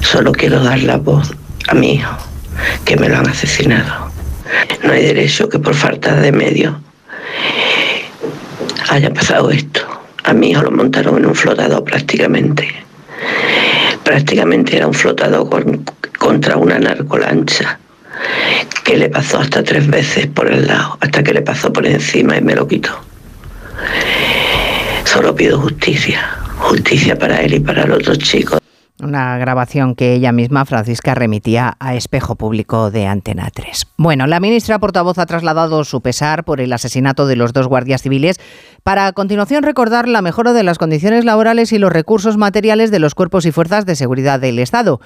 Solo 0.00 0.32
quiero 0.32 0.62
dar 0.62 0.80
la 0.80 0.96
voz 0.96 1.32
a 1.68 1.74
mi 1.74 1.94
hijo, 1.94 2.16
que 2.84 2.96
me 2.96 3.08
lo 3.08 3.18
han 3.18 3.28
asesinado. 3.28 4.10
No 4.82 4.92
hay 4.92 5.02
derecho 5.04 5.48
que 5.48 5.58
por 5.58 5.74
falta 5.74 6.16
de 6.16 6.32
medios 6.32 6.74
haya 8.90 9.12
pasado 9.14 9.50
esto. 9.50 9.89
A 10.24 10.32
mi 10.32 10.50
hijo 10.50 10.62
lo 10.62 10.70
montaron 10.70 11.18
en 11.18 11.26
un 11.26 11.34
flotador 11.34 11.84
prácticamente. 11.84 12.68
Prácticamente 14.04 14.76
era 14.76 14.86
un 14.86 14.94
flotador 14.94 15.48
con, 15.48 15.84
contra 16.18 16.56
una 16.56 16.78
narcolancha 16.78 17.78
que 18.84 18.96
le 18.96 19.08
pasó 19.08 19.38
hasta 19.38 19.62
tres 19.62 19.86
veces 19.88 20.26
por 20.26 20.50
el 20.50 20.66
lado, 20.66 20.98
hasta 21.00 21.22
que 21.22 21.32
le 21.32 21.42
pasó 21.42 21.72
por 21.72 21.86
encima 21.86 22.36
y 22.36 22.42
me 22.42 22.54
lo 22.54 22.66
quitó. 22.66 22.90
Solo 25.04 25.34
pido 25.34 25.58
justicia, 25.60 26.36
justicia 26.58 27.18
para 27.18 27.40
él 27.40 27.54
y 27.54 27.60
para 27.60 27.86
los 27.86 27.98
otros 27.98 28.18
chicos. 28.18 28.59
Una 29.02 29.38
grabación 29.38 29.94
que 29.94 30.12
ella 30.12 30.30
misma, 30.32 30.64
Francisca, 30.64 31.14
remitía 31.14 31.76
a 31.80 31.94
Espejo 31.94 32.36
Público 32.36 32.90
de 32.90 33.06
Antena 33.06 33.50
3. 33.52 33.86
Bueno, 33.96 34.26
la 34.26 34.40
ministra 34.40 34.78
portavoz 34.78 35.18
ha 35.18 35.26
trasladado 35.26 35.84
su 35.84 36.02
pesar 36.02 36.44
por 36.44 36.60
el 36.60 36.72
asesinato 36.72 37.26
de 37.26 37.36
los 37.36 37.52
dos 37.52 37.66
guardias 37.66 38.02
civiles 38.02 38.38
para 38.82 39.06
a 39.06 39.12
continuación 39.12 39.62
recordar 39.62 40.06
la 40.08 40.22
mejora 40.22 40.52
de 40.52 40.64
las 40.64 40.78
condiciones 40.78 41.24
laborales 41.24 41.72
y 41.72 41.78
los 41.78 41.92
recursos 41.92 42.36
materiales 42.36 42.90
de 42.90 42.98
los 42.98 43.14
cuerpos 43.14 43.46
y 43.46 43.52
fuerzas 43.52 43.86
de 43.86 43.96
seguridad 43.96 44.38
del 44.38 44.58
Estado 44.58 45.00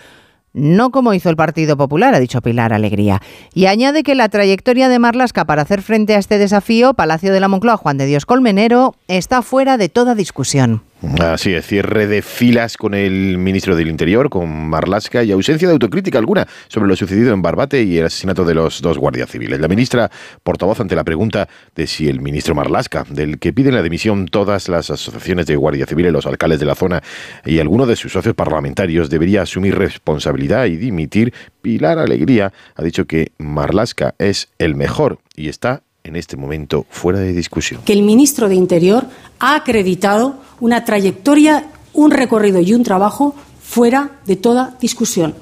no 0.55 0.91
como 0.91 1.13
hizo 1.13 1.29
el 1.29 1.37
Partido 1.37 1.77
Popular, 1.77 2.15
ha 2.15 2.21
dicho 2.21 2.41
Pilar 2.41 2.73
Alegría. 2.73 3.21
Y 3.53 3.67
añade 3.67 4.05
que 4.05 4.15
la 4.15 4.29
trayectoria 4.29 4.89
de 4.89 5.01
Marlasca 5.01 5.45
para 5.45 5.63
hacer 5.63 5.83
frente 5.83 6.15
a 6.15 6.19
este 6.19 6.39
desafío, 6.39 6.95
Palacio 6.95 7.33
de 7.33 7.41
la 7.41 7.49
Moncloa, 7.49 7.77
Juan 7.77 7.99
de 7.99 8.07
Dios 8.07 8.25
Colmenero, 8.25 8.95
está 9.09 9.43
fuera 9.43 9.77
de 9.77 9.89
toda 9.89 10.15
discusión. 10.15 10.83
Así 11.21 11.53
es, 11.53 11.67
cierre 11.67 12.07
de 12.07 12.23
filas 12.23 12.77
con 12.77 12.95
el 12.95 13.37
ministro 13.37 13.77
del 13.77 13.89
Interior, 13.89 14.31
con 14.31 14.69
Marlasca, 14.69 15.23
y 15.23 15.33
ausencia 15.33 15.69
de 15.69 15.73
autocrítica 15.73 16.19
alguna 16.19 16.47
sobre 16.69 16.89
lo 16.89 16.97
sucedido 16.97 17.35
en 17.35 17.43
Barbate 17.43 17.83
y 17.83 17.99
el 17.99 18.07
asesinato 18.07 18.45
de 18.45 18.55
los 18.55 18.81
dos 18.81 18.99
guardias 18.99 19.31
civiles. 19.31 19.61
La 19.61 19.69
ministra, 19.69 20.11
portavoz 20.43 20.81
ante 20.81 20.97
la 20.97 21.05
pregunta 21.05 21.49
de 21.75 21.87
si 21.87 22.09
el 22.09 22.21
ministro 22.21 22.55
Marlasca, 22.55 23.05
del 23.09 23.39
que 23.39 23.53
piden 23.53 23.75
la 23.75 23.83
dimisión 23.83 24.27
todas 24.27 24.69
las 24.69 24.91
asociaciones 24.91 25.47
de 25.47 25.57
guardia 25.57 25.87
civiles, 25.87 26.13
los 26.13 26.27
alcaldes 26.27 26.61
de 26.61 26.67
la 26.67 26.75
zona 26.75 27.03
y 27.45 27.59
algunos 27.59 27.87
de 27.87 27.97
sus 27.97 28.13
socios 28.13 28.35
parlamentarios, 28.35 29.11
debería 29.11 29.43
asumir 29.43 29.77
responsabilidad 29.77 30.67
y 30.67 30.77
dimitir, 30.77 31.35
Pilar 31.61 31.99
Alegría 31.99 32.53
ha 32.75 32.83
dicho 32.83 33.07
que 33.07 33.33
Marlasca 33.39 34.15
es 34.19 34.49
el 34.59 34.75
mejor 34.75 35.19
y 35.37 35.49
está 35.49 35.83
en 36.05 36.17
este 36.17 36.37
momento 36.37 36.85
fuera 36.91 37.19
de 37.19 37.33
discusión. 37.33 37.81
Que 37.85 37.95
el 37.95 38.03
ministro 38.03 38.49
de 38.49 38.55
Interior 38.55 39.07
ha 39.39 39.57
acreditado 39.57 40.37
una 40.61 40.85
trayectoria, 40.85 41.67
un 41.95 42.11
recorrido 42.11 42.61
y 42.61 42.75
un 42.75 42.83
trabajo 42.83 43.35
fuera 43.63 44.21
de 44.27 44.37
toda 44.37 44.77
discusión. 44.81 45.35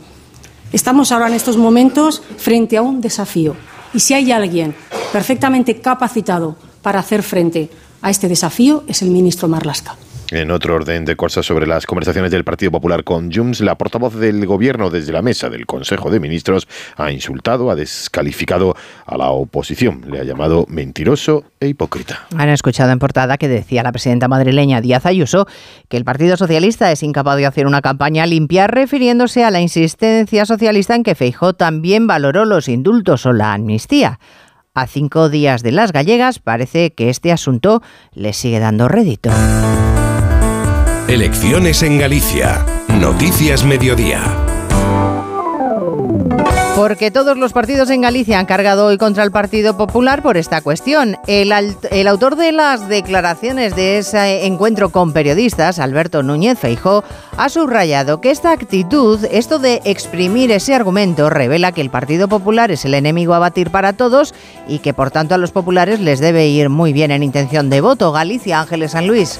Estamos 0.73 1.11
ahora 1.11 1.27
en 1.27 1.35
estos 1.35 1.57
momentos 1.57 2.23
frente 2.39 2.77
a 2.77 2.83
un 2.83 3.01
desafío. 3.01 3.57
Y 3.93 4.01
si 4.01 4.15
hay 4.15 4.31
alguien 4.31 4.75
perfectamente 5.13 5.81
capacitado 5.81 6.57
para 6.81 7.01
hacer 7.01 7.23
frente 7.23 7.69
a 8.01 8.11
este 8.11 8.29
desafío, 8.29 8.85
es 8.87 9.03
el 9.03 9.11
ministro 9.11 9.49
Marlasca. 9.49 9.97
En 10.33 10.51
otro 10.51 10.77
orden 10.77 11.05
de 11.05 11.15
cosas 11.15 11.45
sobre 11.45 11.67
las 11.67 11.85
conversaciones 11.85 12.31
del 12.31 12.43
Partido 12.43 12.73
Popular 12.73 13.05
con 13.05 13.31
Junts, 13.31 13.61
la 13.61 13.77
portavoz 13.77 14.15
del 14.15 14.47
Gobierno 14.47 14.89
desde 14.89 15.13
la 15.13 15.21
mesa 15.21 15.51
del 15.51 15.67
Consejo 15.67 16.09
de 16.09 16.21
Ministros 16.21 16.67
ha 16.97 17.11
insultado, 17.11 17.71
ha 17.71 17.75
descalificado 17.75 18.75
a 19.05 19.19
la 19.19 19.29
oposición, 19.29 20.07
le 20.11 20.21
ha 20.21 20.25
llamado 20.25 20.65
mentiroso 20.71 21.45
e 21.61 21.69
hipócrita. 21.69 22.27
Han 22.35 22.49
escuchado 22.49 22.93
en 22.93 22.99
portada 22.99 23.37
que 23.37 23.47
decía 23.47 23.83
la 23.83 23.93
presidenta 23.93 24.27
madrileña 24.27 24.81
Díaz 24.81 25.05
Ayuso 25.05 25.47
que 25.91 25.99
el 25.99 26.07
Partido 26.07 26.39
Socialista 26.39 26.91
es 26.91 27.03
incapaz 27.03 27.37
de 27.37 27.45
hacer 27.45 27.67
una 27.67 27.83
campaña 27.83 28.25
limpia 28.25 28.69
refiriéndose 28.69 29.45
a 29.45 29.51
la 29.51 29.61
insistencia 29.61 30.47
socialista 30.47 30.95
en 30.95 31.03
que 31.03 31.15
Feijó 31.15 31.53
también 31.53 32.07
valoró 32.07 32.47
los 32.47 32.71
indultos 32.71 33.27
o 33.27 33.35
la 33.35 33.53
amnistía. 33.53 34.19
A 34.73 34.87
cinco 34.87 35.29
días 35.29 35.63
de 35.63 35.73
las 35.73 35.93
gallegas 35.93 36.39
parece 36.39 36.95
que 36.95 37.11
este 37.11 37.33
asunto 37.33 37.83
le 38.15 38.33
sigue 38.33 38.61
dando 38.61 38.89
rédito. 38.89 39.29
Elecciones 41.09 41.83
en 41.83 41.99
Galicia. 41.99 42.65
Noticias 42.89 43.65
Mediodía. 43.65 44.23
Porque 46.77 47.11
todos 47.11 47.37
los 47.37 47.53
partidos 47.53 47.91
en 47.91 48.01
Galicia 48.01 48.39
han 48.39 48.47
cargado 48.47 48.87
hoy 48.87 48.97
contra 48.97 49.25
el 49.25 49.31
Partido 49.31 49.77
Popular 49.77 50.23
por 50.23 50.37
esta 50.37 50.63
cuestión. 50.63 51.17
El, 51.27 51.53
autor 52.09 52.37
de 52.37 52.53
las 52.53 52.89
declaraciones 52.89 53.77
de 53.77 53.99
ese 53.99 54.47
encuentro 54.47 54.91
con 54.91 55.13
periodistas, 55.13 55.79
Alberto 55.79 56.23
Núñez 56.23 56.59
Feijó, 56.59 57.05
ha 57.37 57.49
subrayado 57.51 58.21
que 58.21 58.31
esta 58.31 58.53
actitud, 58.53 59.23
esto 59.31 59.59
de 59.59 59.83
exprimir 59.85 60.51
ese 60.51 60.75
argumento, 60.75 61.29
revela 61.29 61.73
que 61.73 61.83
el 61.83 61.91
Partido 61.91 62.27
Popular 62.27 62.71
es 62.71 62.85
el 62.87 62.95
enemigo 62.95 63.35
a 63.35 63.39
batir 63.39 63.71
para 63.71 63.93
todos 63.93 64.35
y 64.67 64.79
que 64.79 64.95
por 64.95 65.11
tanto 65.11 65.35
a 65.35 65.39
los 65.39 65.51
populares 65.51 66.01
les 66.01 66.21
debe 66.21 66.49
ir 66.49 66.71
muy 66.71 66.95
bien 66.95 67.11
en 67.11 67.23
intención 67.23 67.69
de 67.69 67.83
voto. 67.83 68.13
Galicia, 68.13 68.61
Ángeles 68.61 68.93
San 68.93 69.07
Luis. 69.07 69.39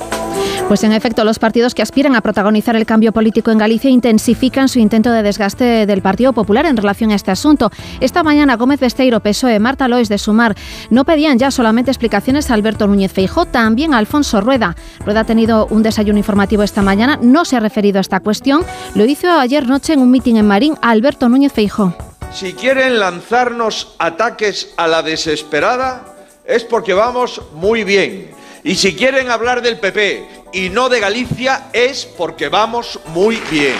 Pues 0.69 0.85
en 0.85 0.93
efecto, 0.93 1.25
los 1.25 1.39
partidos 1.39 1.75
que 1.75 1.83
aspiran 1.83 2.17
a 2.17 2.23
protagonizar 2.23 2.77
el 2.77 2.87
cambio 2.87 3.13
político 3.13 3.51
en 3.51 3.59
Galicia 3.59 3.91
intensifican 3.91 4.69
su 4.69 4.79
intento 4.79 5.11
de 5.11 5.23
desgaste 5.23 5.87
del 5.87 6.01
Partido 6.01 6.33
Popular 6.33 6.65
en 6.65 6.79
relación 6.79 7.11
a 7.11 7.15
este 7.15 7.31
asunto. 7.31 7.71
Esta 8.01 8.23
mañana 8.23 8.57
Gómez 8.57 8.81
Besteiro, 8.81 9.21
PSOE, 9.21 9.59
Marta 9.59 9.87
Lois 9.87 10.09
de 10.09 10.17
Sumar 10.17 10.55
no 10.89 11.05
pedían 11.05 11.39
ya 11.39 11.51
solamente 11.51 11.91
explicaciones 11.91 12.51
a 12.51 12.55
Alberto 12.55 12.87
Núñez 12.87 13.13
Feijó, 13.13 13.45
también 13.45 13.93
a 13.93 13.99
Alfonso 13.99 14.41
Rueda. 14.41 14.75
Rueda 15.05 15.21
ha 15.21 15.25
tenido 15.25 15.67
un 15.67 15.83
desayuno 15.83 16.19
informativo 16.19 16.63
esta 16.63 16.81
mañana, 16.81 17.19
no 17.21 17.45
se 17.45 17.57
ha 17.57 17.61
referido 17.61 17.99
a 17.99 18.01
esta 18.01 18.21
cuestión, 18.21 18.65
lo 18.95 19.05
hizo 19.05 19.31
ayer 19.31 19.67
noche 19.67 19.93
en 19.93 20.01
un 20.01 20.11
mitin 20.11 20.39
en 20.39 20.47
Marín 20.47 20.75
Alberto 20.81 21.29
Núñez 21.29 21.53
Feijó. 21.53 21.95
Si 22.33 22.55
quieren 22.55 22.99
lanzarnos 22.99 23.95
ataques 23.99 24.73
a 24.79 24.89
la 24.89 25.03
desesperada, 25.03 26.07
es 26.47 26.65
porque 26.65 26.95
vamos 26.95 27.43
muy 27.53 27.85
bien. 27.85 28.42
Y 28.65 28.77
si 28.77 28.95
quieren 28.95 29.31
hablar 29.31 29.61
del 29.61 29.79
PP 29.79 30.29
y 30.53 30.69
no 30.71 30.89
de 30.89 31.01
Galicia 31.01 31.69
es 31.73 32.07
porque 32.07 32.49
vamos 32.49 33.01
muy 33.13 33.41
bien. 33.51 33.75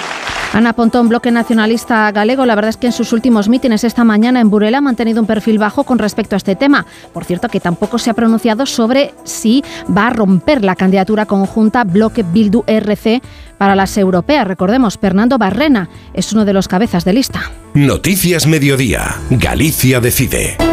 Ana 0.53 0.75
Pontón, 0.75 1.09
bloque 1.09 1.31
nacionalista 1.31 2.11
galego, 2.11 2.45
la 2.45 2.55
verdad 2.55 2.69
es 2.69 2.77
que 2.77 2.87
en 2.87 2.93
sus 2.93 3.15
últimos 3.15 3.49
mítines 3.49 3.85
esta 3.85 4.05
mañana 4.05 4.41
en 4.41 4.51
Burela 4.51 4.79
ha 4.79 4.83
mantenido 4.83 5.21
un 5.21 5.27
perfil 5.27 5.59
bajo 5.59 5.85
con 5.85 5.99
respecto 5.99 6.37
a 6.37 6.39
este 6.39 6.57
tema. 6.57 6.85
Por 7.15 7.25
cierto, 7.25 7.49
que 7.49 7.59
tampoco 7.59 7.97
se 7.97 8.11
ha 8.11 8.15
pronunciado 8.15 8.67
sobre 8.67 9.15
si 9.25 9.65
va 9.97 10.09
a 10.09 10.11
romper 10.11 10.63
la 10.63 10.77
candidatura 10.77 11.25
conjunta 11.25 11.85
bloque 11.85 12.23
Bildu-RC 12.23 13.23
Para 13.57 13.75
las 13.75 13.97
europeas, 13.97 14.47
recordemos, 14.47 14.99
Fernando 14.99 15.39
Barrena 15.39 15.89
es 16.13 16.33
uno 16.33 16.45
de 16.45 16.53
los 16.53 16.69
cabezas 16.69 17.05
de 17.05 17.15
lista. 17.15 17.51
Noticias 17.73 18.47
Mediodía. 18.47 19.17
Galicia 19.31 20.01
decide. 20.01 20.72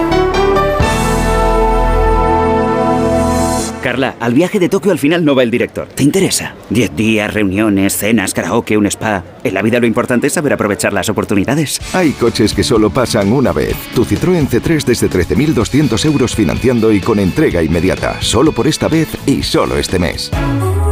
Carla, 3.80 4.16
al 4.20 4.34
viaje 4.34 4.60
de 4.60 4.70
Tokio 4.70 4.92
al 4.92 5.00
final 5.00 5.26
no 5.26 5.36
va 5.36 5.44
el 5.44 5.52
director. 5.52 5.88
¿Te 5.88 6.04
interesa? 6.04 6.56
Diez 6.70 6.96
días, 6.96 7.34
reuniones, 7.34 7.98
cenas, 7.98 8.34
karaoke, 8.34 8.78
un 8.78 8.86
spa. 8.86 9.24
En 9.44 9.54
la 9.54 9.62
vida 9.62 9.80
lo 9.80 9.88
importante 9.88 10.28
es 10.28 10.34
saber 10.34 10.54
aprovechar 10.54 10.94
las 10.94 11.10
oportunidades. 11.10 11.80
Hay 11.94 12.12
coches 12.12 12.54
que 12.54 12.64
solo 12.64 12.90
pasan 12.90 13.32
una 13.32 13.52
vez. 13.52 13.76
Tu 13.96 14.06
Citroën 14.06 14.48
C3 14.48 14.84
desde 14.84 15.10
13.200 15.10 16.06
euros 16.06 16.36
financiando 16.36 16.92
y 16.92 17.00
con 17.00 17.20
entrega 17.20 17.64
inmediata. 17.64 18.22
Solo 18.22 18.52
por 18.52 18.68
esta 18.68 18.88
vez 18.88 19.08
y 19.26 19.44
solo 19.44 19.78
este 19.78 20.00
mes. 20.00 20.32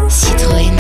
Citroën. 0.08 0.74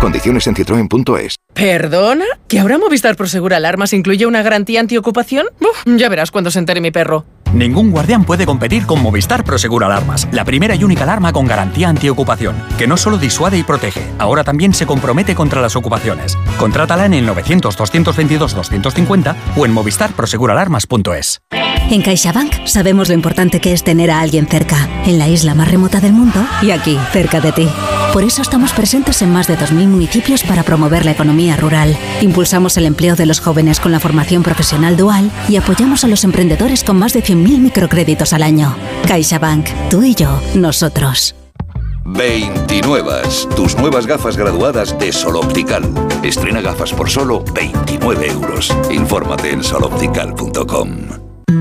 Condiciones 0.00 0.46
en 0.46 0.54
citroen.es. 0.54 1.36
¿Perdona? 1.54 2.26
¿Que 2.48 2.58
ahora 2.58 2.78
Movistar 2.78 3.16
Prosegur 3.16 3.54
Alarmas 3.54 3.92
incluye 3.92 4.26
una 4.26 4.42
garantía 4.42 4.80
antiocupación? 4.80 5.46
Uf, 5.60 5.84
ya 5.96 6.08
verás 6.08 6.30
cuando 6.30 6.50
se 6.50 6.58
entere 6.58 6.80
mi 6.80 6.90
perro. 6.90 7.24
Ningún 7.56 7.90
guardián 7.90 8.24
puede 8.24 8.44
competir 8.44 8.84
con 8.84 9.02
Movistar 9.02 9.42
Prosegur 9.42 9.82
Alarmas, 9.82 10.28
la 10.30 10.44
primera 10.44 10.74
y 10.74 10.84
única 10.84 11.04
alarma 11.04 11.32
con 11.32 11.46
garantía 11.46 11.88
antiocupación, 11.88 12.54
que 12.76 12.86
no 12.86 12.98
solo 12.98 13.16
disuade 13.16 13.56
y 13.56 13.62
protege, 13.62 14.06
ahora 14.18 14.44
también 14.44 14.74
se 14.74 14.84
compromete 14.84 15.34
contra 15.34 15.62
las 15.62 15.74
ocupaciones. 15.74 16.36
Contrátala 16.58 17.06
en 17.06 17.14
el 17.14 17.26
900-222-250 17.26 19.34
o 19.56 19.64
en 19.64 19.72
movistarproseguralarmas.es. 19.72 21.40
En 21.88 22.02
CaixaBank 22.02 22.66
sabemos 22.66 23.08
lo 23.08 23.14
importante 23.14 23.60
que 23.60 23.72
es 23.72 23.84
tener 23.84 24.10
a 24.10 24.20
alguien 24.20 24.46
cerca, 24.46 24.86
en 25.06 25.18
la 25.18 25.28
isla 25.28 25.54
más 25.54 25.70
remota 25.70 26.00
del 26.00 26.12
mundo 26.12 26.44
y 26.60 26.72
aquí, 26.72 26.98
cerca 27.12 27.40
de 27.40 27.52
ti. 27.52 27.68
Por 28.12 28.24
eso 28.24 28.42
estamos 28.42 28.72
presentes 28.72 29.20
en 29.22 29.30
más 29.30 29.46
de 29.46 29.58
2.000 29.58 29.88
municipios 29.88 30.42
para 30.42 30.62
promover 30.62 31.04
la 31.04 31.10
economía 31.10 31.56
rural. 31.56 31.96
Impulsamos 32.22 32.76
el 32.76 32.86
empleo 32.86 33.14
de 33.14 33.26
los 33.26 33.40
jóvenes 33.40 33.78
con 33.78 33.92
la 33.92 34.00
formación 34.00 34.42
profesional 34.42 34.96
dual 34.96 35.30
y 35.48 35.56
apoyamos 35.56 36.02
a 36.02 36.08
los 36.08 36.24
emprendedores 36.24 36.82
con 36.82 36.98
más 36.98 37.12
de 37.12 37.22
100.000 37.22 37.45
microcréditos 37.52 38.32
al 38.32 38.42
año. 38.42 38.74
CaixaBank, 39.06 39.68
tú 39.90 40.02
y 40.02 40.14
yo, 40.14 40.40
nosotros. 40.54 41.34
29. 42.06 43.22
Tus 43.56 43.76
nuevas 43.76 44.06
gafas 44.06 44.36
graduadas 44.36 44.96
de 44.98 45.12
Sol 45.12 45.36
Optical. 45.36 45.82
Estrena 46.22 46.60
gafas 46.60 46.92
por 46.92 47.10
solo 47.10 47.44
29 47.52 48.28
euros. 48.28 48.74
Infórmate 48.90 49.50
en 49.50 49.64
soloptical.com. 49.64 51.25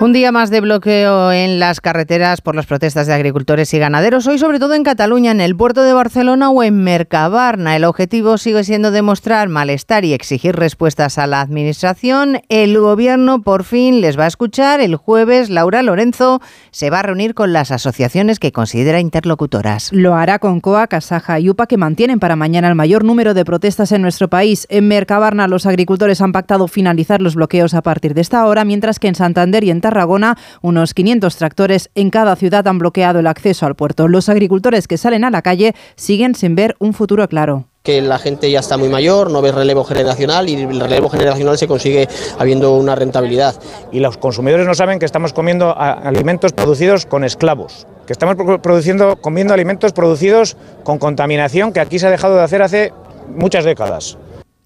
Un 0.00 0.12
día 0.12 0.32
más 0.32 0.50
de 0.50 0.60
bloqueo 0.60 1.30
en 1.30 1.60
las 1.60 1.80
carreteras 1.80 2.40
por 2.40 2.56
las 2.56 2.66
protestas 2.66 3.06
de 3.06 3.14
agricultores 3.14 3.72
y 3.72 3.78
ganaderos, 3.78 4.26
hoy 4.26 4.38
sobre 4.38 4.58
todo 4.58 4.74
en 4.74 4.82
Cataluña, 4.82 5.30
en 5.30 5.40
el 5.40 5.56
puerto 5.56 5.84
de 5.84 5.92
Barcelona 5.92 6.50
o 6.50 6.64
en 6.64 6.82
Mercabarna. 6.82 7.76
El 7.76 7.84
objetivo 7.84 8.36
sigue 8.36 8.64
siendo 8.64 8.90
demostrar 8.90 9.48
malestar 9.48 10.04
y 10.04 10.12
exigir 10.12 10.56
respuestas 10.56 11.16
a 11.16 11.28
la 11.28 11.40
Administración. 11.40 12.40
El 12.48 12.76
Gobierno 12.78 13.42
por 13.42 13.62
fin 13.62 14.00
les 14.00 14.18
va 14.18 14.24
a 14.24 14.26
escuchar. 14.26 14.80
El 14.80 14.96
jueves, 14.96 15.48
Laura 15.48 15.80
Lorenzo 15.82 16.42
se 16.72 16.90
va 16.90 16.98
a 16.98 17.04
reunir 17.04 17.34
con 17.34 17.52
las 17.52 17.70
asociaciones 17.70 18.40
que 18.40 18.50
considera 18.50 18.98
interlocutoras. 18.98 19.90
Lo 19.92 20.16
hará 20.16 20.40
con 20.40 20.60
COA, 20.60 20.88
Casaja 20.88 21.38
y 21.38 21.48
UPA, 21.48 21.68
que 21.68 21.76
mantienen 21.76 22.18
para 22.18 22.34
mañana 22.34 22.68
el 22.68 22.74
mayor 22.74 23.04
número 23.04 23.32
de 23.32 23.44
protestas 23.44 23.92
en 23.92 24.02
nuestro 24.02 24.28
país. 24.28 24.66
En 24.70 24.88
Mercabarna, 24.88 25.46
los 25.46 25.66
agricultores 25.66 26.20
han 26.20 26.32
pactado 26.32 26.66
finalizar 26.66 27.22
los 27.22 27.36
bloqueos 27.36 27.74
a 27.74 27.82
partir 27.82 28.12
de 28.12 28.22
esta 28.22 28.44
hora, 28.44 28.64
mientras 28.64 28.98
que 28.98 29.06
en 29.06 29.14
Santander 29.14 29.62
y 29.62 29.70
en 29.70 29.83
Tarragona, 29.84 30.38
unos 30.62 30.94
500 30.94 31.36
tractores 31.36 31.90
en 31.94 32.08
cada 32.08 32.36
ciudad 32.36 32.66
han 32.66 32.78
bloqueado 32.78 33.18
el 33.18 33.26
acceso 33.26 33.66
al 33.66 33.74
puerto. 33.74 34.08
Los 34.08 34.30
agricultores 34.30 34.88
que 34.88 34.96
salen 34.96 35.24
a 35.24 35.30
la 35.30 35.42
calle 35.42 35.74
siguen 35.94 36.34
sin 36.34 36.54
ver 36.54 36.74
un 36.78 36.94
futuro 36.94 37.28
claro 37.28 37.66
que 37.82 38.00
la 38.00 38.18
gente 38.18 38.50
ya 38.50 38.60
está 38.60 38.78
muy 38.78 38.88
mayor, 38.88 39.30
no 39.30 39.42
ve 39.42 39.52
relevo 39.52 39.84
generacional 39.84 40.48
y 40.48 40.54
el 40.54 40.80
relevo 40.80 41.10
generacional 41.10 41.58
se 41.58 41.68
consigue 41.68 42.08
habiendo 42.38 42.76
una 42.76 42.94
rentabilidad. 42.94 43.56
Y 43.92 44.00
los 44.00 44.16
consumidores 44.16 44.66
no 44.66 44.72
saben 44.72 44.98
que 44.98 45.04
estamos 45.04 45.34
comiendo 45.34 45.76
alimentos 45.78 46.54
producidos 46.54 47.04
con 47.04 47.24
esclavos, 47.24 47.86
que 48.06 48.14
estamos 48.14 48.36
produciendo, 48.62 49.16
comiendo 49.16 49.52
alimentos 49.52 49.92
producidos 49.92 50.56
con 50.82 50.98
contaminación 50.98 51.74
que 51.74 51.80
aquí 51.80 51.98
se 51.98 52.06
ha 52.06 52.10
dejado 52.10 52.36
de 52.36 52.42
hacer 52.42 52.62
hace 52.62 52.94
muchas 53.28 53.66
décadas. 53.66 54.16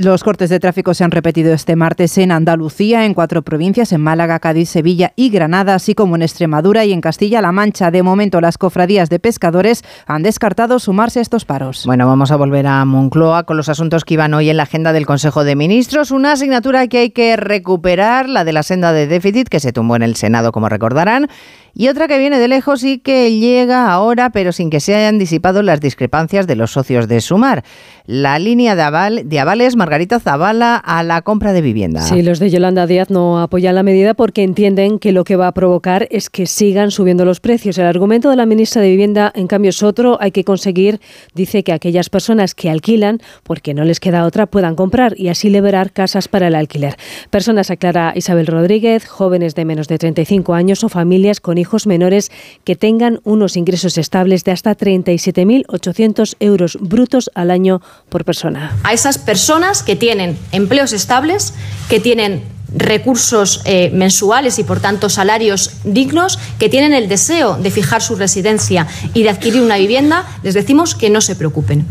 Los 0.01 0.23
cortes 0.23 0.49
de 0.49 0.61
tráfico 0.61 0.95
se 0.95 1.03
han 1.03 1.11
repetido 1.11 1.53
este 1.53 1.75
martes 1.75 2.19
en 2.19 2.31
Andalucía, 2.31 3.05
en 3.05 3.15
cuatro 3.15 3.43
provincias, 3.43 3.91
en 3.91 4.01
Málaga, 4.01 4.39
Cádiz, 4.39 4.69
Sevilla 4.69 5.13
y 5.17 5.29
Granada, 5.29 5.75
así 5.75 5.97
como 5.97 6.15
en 6.15 6.23
Extremadura 6.23 6.85
y 6.85 6.93
en 6.93 7.01
Castilla-La 7.01 7.51
Mancha. 7.51 7.91
De 7.91 8.05
momento, 8.05 8.41
las 8.41 8.59
cofradías 8.59 9.11
de 9.11 9.19
pescadores 9.19 9.83
han 10.07 10.23
descartado 10.23 10.79
sumarse 10.79 11.19
a 11.19 11.23
estos 11.23 11.45
paros. 11.45 11.83
Bueno, 11.85 12.07
vamos 12.07 12.31
a 12.31 12.37
volver 12.37 12.69
a 12.69 12.85
Moncloa 12.85 13.43
con 13.43 13.57
los 13.57 13.69
asuntos 13.69 14.05
que 14.05 14.15
iban 14.15 14.35
hoy 14.35 14.51
en 14.51 14.59
la 14.59 14.63
agenda 14.63 14.93
del 14.93 15.05
Consejo 15.05 15.43
de 15.43 15.57
Ministros. 15.57 16.13
Una 16.13 16.31
asignatura 16.31 16.87
que 16.87 16.99
hay 16.99 17.11
que 17.11 17.37
recuperar, 17.37 18.29
la 18.29 18.45
de 18.45 18.53
la 18.53 18.63
senda 18.63 18.93
de 18.93 19.09
déficit, 19.09 19.49
que 19.49 19.59
se 19.59 19.73
tumbó 19.73 19.97
en 19.97 20.03
el 20.03 20.15
Senado, 20.15 20.53
como 20.53 20.69
recordarán, 20.69 21.27
y 21.79 21.87
otra 21.87 22.09
que 22.09 22.19
viene 22.19 22.41
de 22.41 22.49
lejos 22.49 22.83
y 22.83 22.99
que 22.99 23.39
llega 23.39 23.89
ahora, 23.93 24.31
pero 24.31 24.51
sin 24.51 24.69
que 24.69 24.81
se 24.81 24.97
hayan 24.97 25.17
disipado 25.17 25.63
las 25.63 25.81
discrepancias 25.81 26.49
de 26.49 26.57
los 26.57 26.73
socios 26.73 27.07
de 27.07 27.21
Sumar. 27.21 27.63
La 28.05 28.41
línea 28.41 28.75
de, 28.75 28.83
aval, 28.83 29.29
de 29.29 29.39
avales 29.39 29.77
Margarita 29.77 30.19
Zavala 30.19 30.75
a 30.75 31.05
la 31.05 31.23
compra 31.23 31.53
de 31.53 31.61
vivienda. 31.61 32.01
Sí, 32.01 32.23
los 32.23 32.41
de 32.41 32.51
Yolanda 32.51 32.89
Díaz 32.89 33.11
no 33.11 33.41
apoyan 33.41 33.77
la 33.77 33.85
medida 33.85 34.15
porque 34.15 34.43
entienden 34.43 34.99
que 34.99 35.13
lo 35.13 35.23
que 35.23 35.37
va 35.37 35.47
a 35.47 35.53
provocar 35.53 36.09
es 36.11 36.31
que 36.31 36.47
sigan 36.47 36.91
subiendo 36.91 37.25
los 37.25 37.39
precios. 37.39 37.79
El 37.79 37.87
argumento 37.87 38.29
de 38.29 38.37
la 38.37 38.47
ministra 38.47 38.83
de 38.83 38.91
Vivienda, 38.91 39.31
en 39.37 39.47
cambio, 39.47 39.69
es 39.69 39.81
otro. 39.85 40.19
Hay 40.21 40.33
que 40.33 40.43
conseguir, 40.43 41.01
dice, 41.35 41.63
que 41.63 41.73
aquellas 41.73 42.11
personas 42.11 42.57
que 42.57 42.71
alquilan, 42.71 43.21
porque 43.45 43.73
no 43.73 43.85
les 43.85 44.01
queda 44.01 44.25
otra, 44.25 44.47
puedan 44.47 44.75
comprar 44.75 45.15
y 45.17 45.29
así 45.29 45.49
liberar 45.49 45.93
casas 45.93 46.27
para 46.27 46.49
el 46.49 46.57
alquiler. 46.57 46.97
Personas, 47.31 47.71
aclara 47.71 48.15
Isabel 48.17 48.49
Rodríguez, 48.49 49.07
jóvenes 49.07 49.55
de 49.55 49.65
menos 49.65 49.87
de 49.87 49.99
35 49.99 50.55
años 50.55 50.83
o 50.83 50.89
familias 50.89 51.41
con 51.41 51.57
hijos 51.57 51.68
menores 51.87 52.31
que 52.65 52.77
tengan 52.77 53.21
unos 53.25 53.57
ingresos 53.57 53.99
estables 53.99 54.45
de 54.45 54.53
hasta 54.53 54.77
37.800 54.77 56.37
euros 56.41 56.79
brutos 56.81 57.31
al 57.35 57.51
año 57.51 57.81
por 58.09 58.25
persona. 58.25 58.77
A 58.83 58.93
esas 58.93 59.19
personas 59.19 59.83
que 59.83 59.97
tienen 59.97 60.39
empleos 60.53 60.93
estables, 60.93 61.55
que 61.89 62.01
tienen 62.01 62.43
recursos 62.75 63.63
eh, 63.65 63.91
mensuales 63.95 64.59
y 64.59 64.65
por 64.65 64.81
tanto 64.81 65.09
salarios 65.09 65.73
dignos, 65.85 66.39
que 66.59 66.69
tienen 66.69 66.93
el 66.93 67.09
deseo 67.09 67.57
de 67.57 67.71
fijar 67.71 68.03
su 68.03 68.17
residencia 68.17 68.87
y 69.15 69.23
de 69.23 69.31
adquirir 69.31 69.63
una 69.63 69.79
vivienda, 69.79 70.27
les 70.43 70.55
decimos 70.55 70.95
que 70.95 71.11
no 71.11 71.21
se 71.21 71.37
preocupen 71.37 71.87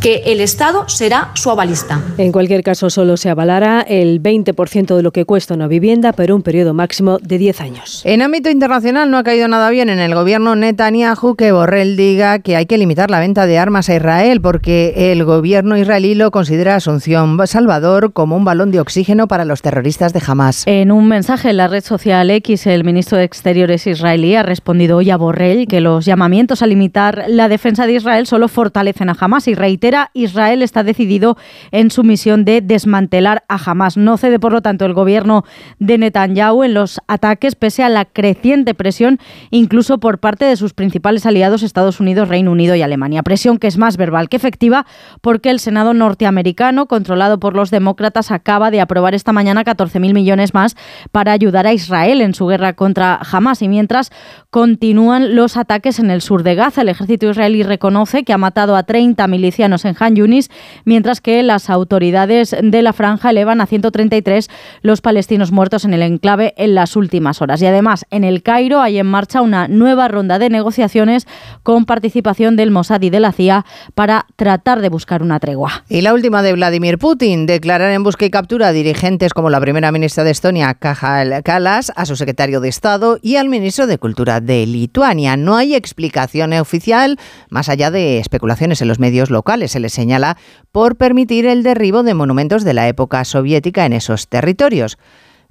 que 0.00 0.22
el 0.26 0.40
Estado 0.40 0.88
será 0.88 1.30
su 1.34 1.50
avalista. 1.50 2.00
En 2.16 2.32
cualquier 2.32 2.62
caso, 2.62 2.88
solo 2.88 3.18
se 3.18 3.28
avalará 3.28 3.82
el 3.82 4.22
20% 4.22 4.96
de 4.96 5.02
lo 5.02 5.12
que 5.12 5.26
cuesta 5.26 5.52
una 5.52 5.68
vivienda, 5.68 6.12
pero 6.12 6.34
un 6.34 6.42
periodo 6.42 6.72
máximo 6.72 7.18
de 7.18 7.36
10 7.36 7.60
años. 7.60 8.02
En 8.04 8.22
ámbito 8.22 8.48
internacional 8.48 9.10
no 9.10 9.18
ha 9.18 9.24
caído 9.24 9.46
nada 9.48 9.68
bien 9.68 9.90
en 9.90 9.98
el 9.98 10.14
gobierno 10.14 10.56
Netanyahu 10.56 11.36
que 11.36 11.52
Borrell 11.52 11.96
diga 11.96 12.38
que 12.38 12.56
hay 12.56 12.64
que 12.64 12.78
limitar 12.78 13.10
la 13.10 13.20
venta 13.20 13.44
de 13.44 13.58
armas 13.58 13.90
a 13.90 13.96
Israel 13.96 14.40
porque 14.40 15.12
el 15.12 15.24
gobierno 15.24 15.76
israelí 15.76 16.14
lo 16.14 16.30
considera 16.30 16.76
Asunción 16.76 17.38
Salvador 17.46 18.12
como 18.12 18.36
un 18.36 18.44
balón 18.44 18.70
de 18.70 18.80
oxígeno 18.80 19.28
para 19.28 19.44
los 19.44 19.60
terroristas 19.60 20.12
de 20.12 20.22
Hamas. 20.26 20.66
En 20.66 20.92
un 20.92 21.08
mensaje 21.08 21.50
en 21.50 21.58
la 21.58 21.68
red 21.68 21.84
social 21.84 22.30
X, 22.30 22.66
el 22.66 22.84
ministro 22.84 23.18
de 23.18 23.24
Exteriores 23.24 23.86
israelí 23.86 24.34
ha 24.34 24.42
respondido 24.42 24.98
hoy 24.98 25.10
a 25.10 25.16
Borrell 25.16 25.66
que 25.66 25.80
los 25.80 26.06
llamamientos 26.06 26.62
a 26.62 26.66
limitar 26.66 27.24
la 27.28 27.48
defensa 27.48 27.86
de 27.86 27.94
Israel 27.94 28.26
solo 28.26 28.48
fortalecen 28.48 29.10
a 29.10 29.16
Hamas 29.18 29.46
y 29.48 29.54
reitera 29.54 29.89
Israel 30.14 30.62
está 30.62 30.82
decidido 30.82 31.36
en 31.70 31.90
su 31.90 32.04
misión 32.04 32.44
de 32.44 32.60
desmantelar 32.60 33.44
a 33.48 33.58
Hamas. 33.64 33.96
No 33.96 34.16
cede, 34.16 34.38
por 34.38 34.52
lo 34.52 34.62
tanto, 34.62 34.84
el 34.84 34.94
gobierno 34.94 35.44
de 35.78 35.98
Netanyahu 35.98 36.64
en 36.64 36.74
los 36.74 37.00
ataques, 37.06 37.54
pese 37.54 37.82
a 37.82 37.88
la 37.88 38.04
creciente 38.04 38.74
presión, 38.74 39.18
incluso 39.50 39.98
por 39.98 40.18
parte 40.18 40.44
de 40.44 40.56
sus 40.56 40.74
principales 40.74 41.26
aliados, 41.26 41.62
Estados 41.62 42.00
Unidos, 42.00 42.28
Reino 42.28 42.52
Unido 42.52 42.74
y 42.74 42.82
Alemania. 42.82 43.22
Presión 43.22 43.58
que 43.58 43.66
es 43.66 43.78
más 43.78 43.96
verbal 43.96 44.28
que 44.28 44.36
efectiva, 44.36 44.86
porque 45.20 45.50
el 45.50 45.60
Senado 45.60 45.94
norteamericano, 45.94 46.86
controlado 46.86 47.40
por 47.40 47.54
los 47.54 47.70
demócratas, 47.70 48.30
acaba 48.30 48.70
de 48.70 48.80
aprobar 48.80 49.14
esta 49.14 49.32
mañana 49.32 49.64
14.000 49.64 50.12
millones 50.12 50.54
más 50.54 50.76
para 51.12 51.32
ayudar 51.32 51.66
a 51.66 51.72
Israel 51.72 52.20
en 52.20 52.34
su 52.34 52.46
guerra 52.46 52.74
contra 52.74 53.20
Hamas. 53.30 53.62
Y 53.62 53.68
mientras 53.68 54.10
continúan 54.50 55.34
los 55.34 55.56
ataques 55.56 55.98
en 55.98 56.10
el 56.10 56.20
sur 56.20 56.42
de 56.42 56.54
Gaza, 56.54 56.82
el 56.82 56.88
ejército 56.88 57.28
israelí 57.28 57.62
reconoce 57.62 58.24
que 58.24 58.32
ha 58.32 58.38
matado 58.38 58.76
a 58.76 58.82
30 58.82 59.26
milicianos 59.26 59.79
en 59.84 59.96
Han 59.98 60.16
Yunis, 60.16 60.50
mientras 60.84 61.20
que 61.20 61.42
las 61.42 61.70
autoridades 61.70 62.56
de 62.62 62.82
la 62.82 62.92
franja 62.92 63.30
elevan 63.30 63.60
a 63.60 63.66
133 63.66 64.48
los 64.82 65.00
palestinos 65.00 65.52
muertos 65.52 65.84
en 65.84 65.94
el 65.94 66.02
enclave 66.02 66.54
en 66.56 66.74
las 66.74 66.96
últimas 66.96 67.42
horas. 67.42 67.62
Y 67.62 67.66
además, 67.66 68.06
en 68.10 68.24
el 68.24 68.42
Cairo 68.42 68.80
hay 68.80 68.98
en 68.98 69.06
marcha 69.06 69.42
una 69.42 69.68
nueva 69.68 70.08
ronda 70.08 70.38
de 70.38 70.50
negociaciones 70.50 71.26
con 71.62 71.84
participación 71.84 72.56
del 72.56 72.70
Mossad 72.70 73.02
y 73.02 73.10
de 73.10 73.20
la 73.20 73.32
CIA 73.32 73.64
para 73.94 74.26
tratar 74.36 74.80
de 74.80 74.88
buscar 74.88 75.22
una 75.22 75.40
tregua. 75.40 75.84
Y 75.88 76.00
la 76.02 76.14
última 76.14 76.42
de 76.42 76.52
Vladimir 76.52 76.98
Putin, 76.98 77.46
declarar 77.46 77.90
en 77.92 78.02
busca 78.02 78.24
y 78.24 78.30
captura 78.30 78.68
a 78.68 78.72
dirigentes 78.72 79.34
como 79.34 79.50
la 79.50 79.60
primera 79.60 79.92
ministra 79.92 80.24
de 80.24 80.30
Estonia, 80.30 80.74
Kaja 80.74 81.42
Kallas, 81.42 81.92
a 81.96 82.06
su 82.06 82.16
secretario 82.16 82.60
de 82.60 82.68
Estado 82.68 83.18
y 83.22 83.36
al 83.36 83.48
ministro 83.48 83.86
de 83.86 83.98
Cultura 83.98 84.40
de 84.40 84.66
Lituania. 84.66 85.36
No 85.36 85.56
hay 85.56 85.74
explicación 85.74 86.52
oficial, 86.54 87.18
más 87.48 87.68
allá 87.68 87.90
de 87.90 88.18
especulaciones 88.18 88.82
en 88.82 88.88
los 88.88 88.98
medios 88.98 89.30
locales. 89.30 89.69
Se 89.70 89.78
le 89.78 89.88
señala 89.88 90.36
por 90.72 90.96
permitir 90.96 91.46
el 91.46 91.62
derribo 91.62 92.02
de 92.02 92.14
monumentos 92.14 92.64
de 92.64 92.74
la 92.74 92.88
época 92.88 93.24
soviética 93.24 93.86
en 93.86 93.92
esos 93.92 94.26
territorios. 94.26 94.98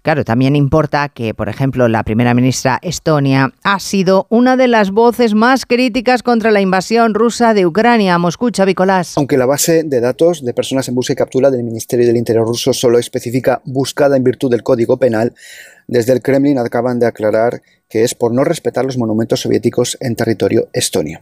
Claro, 0.02 0.24
también 0.24 0.56
importa 0.56 1.10
que, 1.10 1.34
por 1.34 1.50
ejemplo, 1.50 1.88
la 1.88 2.04
primera 2.04 2.34
ministra 2.34 2.80
Estonia 2.82 3.54
ha 3.64 3.80
sido 3.80 4.28
una 4.30 4.56
de 4.56 4.68
las 4.68 4.92
voces 4.92 5.34
más 5.34 5.66
críticas 5.66 6.24
contra 6.24 6.52
la 6.52 6.62
invasión 6.62 7.14
rusa 7.14 7.54
de 7.54 7.66
Ucrania. 7.66 8.18
Moscú, 8.18 8.50
Vicolás. 8.66 9.18
Aunque 9.18 9.38
la 9.38 9.46
base 9.46 9.84
de 9.84 10.00
datos 10.00 10.44
de 10.44 10.54
personas 10.54 10.88
en 10.88 10.96
busca 10.96 11.14
y 11.14 11.16
captura 11.16 11.52
del 11.52 11.64
Ministerio 11.64 12.06
del 12.06 12.18
Interior 12.18 12.48
ruso 12.48 12.74
solo 12.74 12.98
especifica 12.98 13.62
buscada 13.66 14.16
en 14.18 14.24
virtud 14.24 14.50
del 14.50 14.64
Código 14.64 14.98
Penal, 14.98 15.34
desde 15.88 16.14
el 16.14 16.22
Kremlin 16.22 16.58
acaban 16.58 17.00
de 17.00 17.08
aclarar 17.08 17.62
que 17.90 18.04
es 18.04 18.14
por 18.14 18.32
no 18.34 18.44
respetar 18.44 18.86
los 18.86 18.98
monumentos 18.98 19.42
soviéticos 19.42 19.98
en 20.00 20.16
territorio 20.16 20.70
estonio. 20.74 21.22